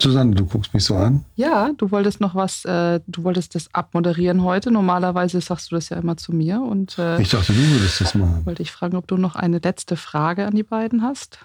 [0.00, 1.24] Susanne, du guckst mich so an.
[1.36, 4.70] Ja, du wolltest noch was, äh, du wolltest das abmoderieren heute.
[4.70, 6.60] Normalerweise sagst du das ja immer zu mir.
[6.60, 8.44] Und äh, Ich dachte, du würdest das machen.
[8.44, 11.38] wollte ich fragen, ob du noch eine letzte Frage an die beiden hast.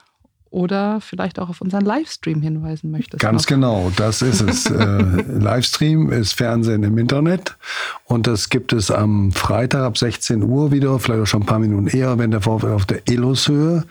[0.52, 3.22] Oder vielleicht auch auf unseren Livestream hinweisen möchtest.
[3.22, 3.48] Ganz noch.
[3.48, 4.66] genau, das ist es.
[4.70, 7.56] äh, Livestream ist Fernsehen im Internet
[8.04, 11.60] und das gibt es am Freitag ab 16 Uhr wieder, vielleicht auch schon ein paar
[11.60, 13.86] Minuten eher, wenn der VfL auf der Eloshöhe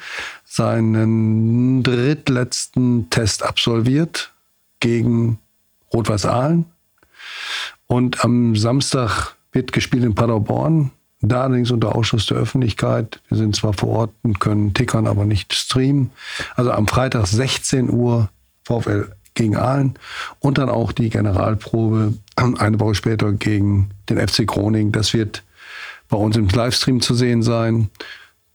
[0.45, 4.31] seinen drittletzten Test absolviert
[4.81, 5.39] gegen
[5.95, 6.67] Rot-Weiß Aalen.
[7.87, 10.91] Und am Samstag wird gespielt in Paderborn.
[11.23, 13.21] Da allerdings unter Ausschuss der Öffentlichkeit.
[13.29, 16.11] Wir sind zwar vor Ort und können tickern, aber nicht streamen.
[16.57, 18.31] Also am Freitag 16 Uhr
[18.65, 19.95] VfL gegen Aalen
[20.41, 24.93] und dann auch die Generalprobe eine Woche später gegen den FC Groningen.
[24.93, 25.43] Das wird
[26.09, 27.91] bei uns im Livestream zu sehen sein.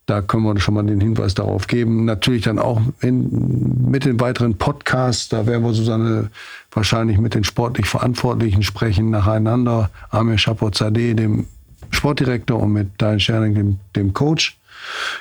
[0.08, 2.06] Da können wir schon mal den Hinweis darauf geben.
[2.06, 5.30] Natürlich dann auch in, mit den weiteren Podcasts.
[5.30, 6.30] Da werden wir Susanne
[6.72, 9.90] wahrscheinlich mit den sportlich Verantwortlichen sprechen, nacheinander.
[10.12, 11.48] Amir Chapozadeh, dem
[11.92, 14.58] Sportdirektor, und mit Dein Scherning, dem, dem Coach.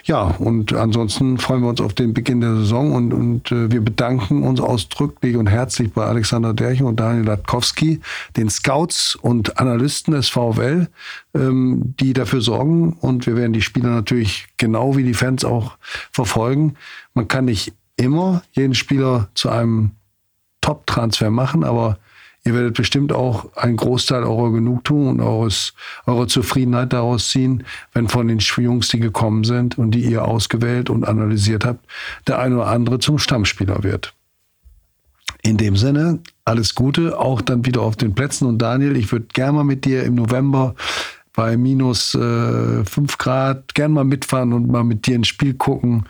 [0.04, 3.80] Ja, und ansonsten freuen wir uns auf den Beginn der Saison und, und äh, wir
[3.80, 8.00] bedanken uns ausdrücklich und herzlich bei Alexander Derchen und Daniel Latkowski,
[8.36, 10.88] den Scouts und Analysten des VfL,
[11.34, 12.94] ähm, die dafür sorgen.
[13.00, 15.76] Und wir werden die Spieler natürlich genau wie die Fans auch
[16.10, 16.74] verfolgen.
[17.14, 19.92] Man kann nicht immer jeden Spieler zu einem
[20.60, 21.98] Top-Transfer machen, aber
[22.44, 25.74] ihr werdet bestimmt auch einen Großteil eurer Genugtuung und eures,
[26.06, 30.90] eurer Zufriedenheit daraus ziehen, wenn von den Jungs, die gekommen sind und die ihr ausgewählt
[30.90, 31.84] und analysiert habt,
[32.26, 34.14] der eine oder andere zum Stammspieler wird.
[35.42, 38.46] In dem Sinne, alles Gute, auch dann wieder auf den Plätzen.
[38.46, 40.74] Und Daniel, ich würde gerne mal mit dir im November
[41.34, 46.04] bei minus äh, 5 Grad gern mal mitfahren und mal mit dir ein Spiel gucken,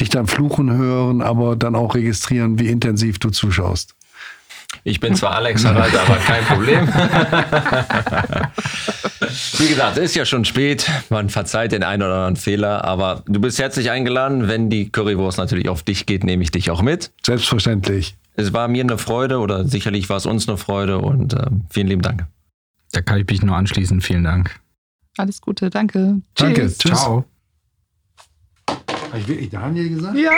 [0.00, 3.97] dich dann fluchen hören, aber dann auch registrieren, wie intensiv du zuschaust.
[4.84, 6.86] Ich bin zwar Alex Harald, aber kein Problem.
[9.58, 10.90] Wie gesagt, es ist ja schon spät.
[11.10, 14.48] Man verzeiht den einen oder anderen Fehler, aber du bist herzlich eingeladen.
[14.48, 17.10] Wenn die Currywurst natürlich auf dich geht, nehme ich dich auch mit.
[17.24, 18.16] Selbstverständlich.
[18.34, 21.88] Es war mir eine Freude oder sicherlich war es uns eine Freude und äh, vielen
[21.88, 22.26] lieben Dank.
[22.92, 24.00] Da kann ich mich nur anschließen.
[24.00, 24.60] Vielen Dank.
[25.16, 26.22] Alles Gute, danke.
[26.34, 26.68] Danke.
[26.68, 26.78] Tschüss.
[26.78, 27.24] Ciao.
[28.68, 30.16] Habe ich wirklich Daniel gesagt?
[30.16, 30.30] Ja.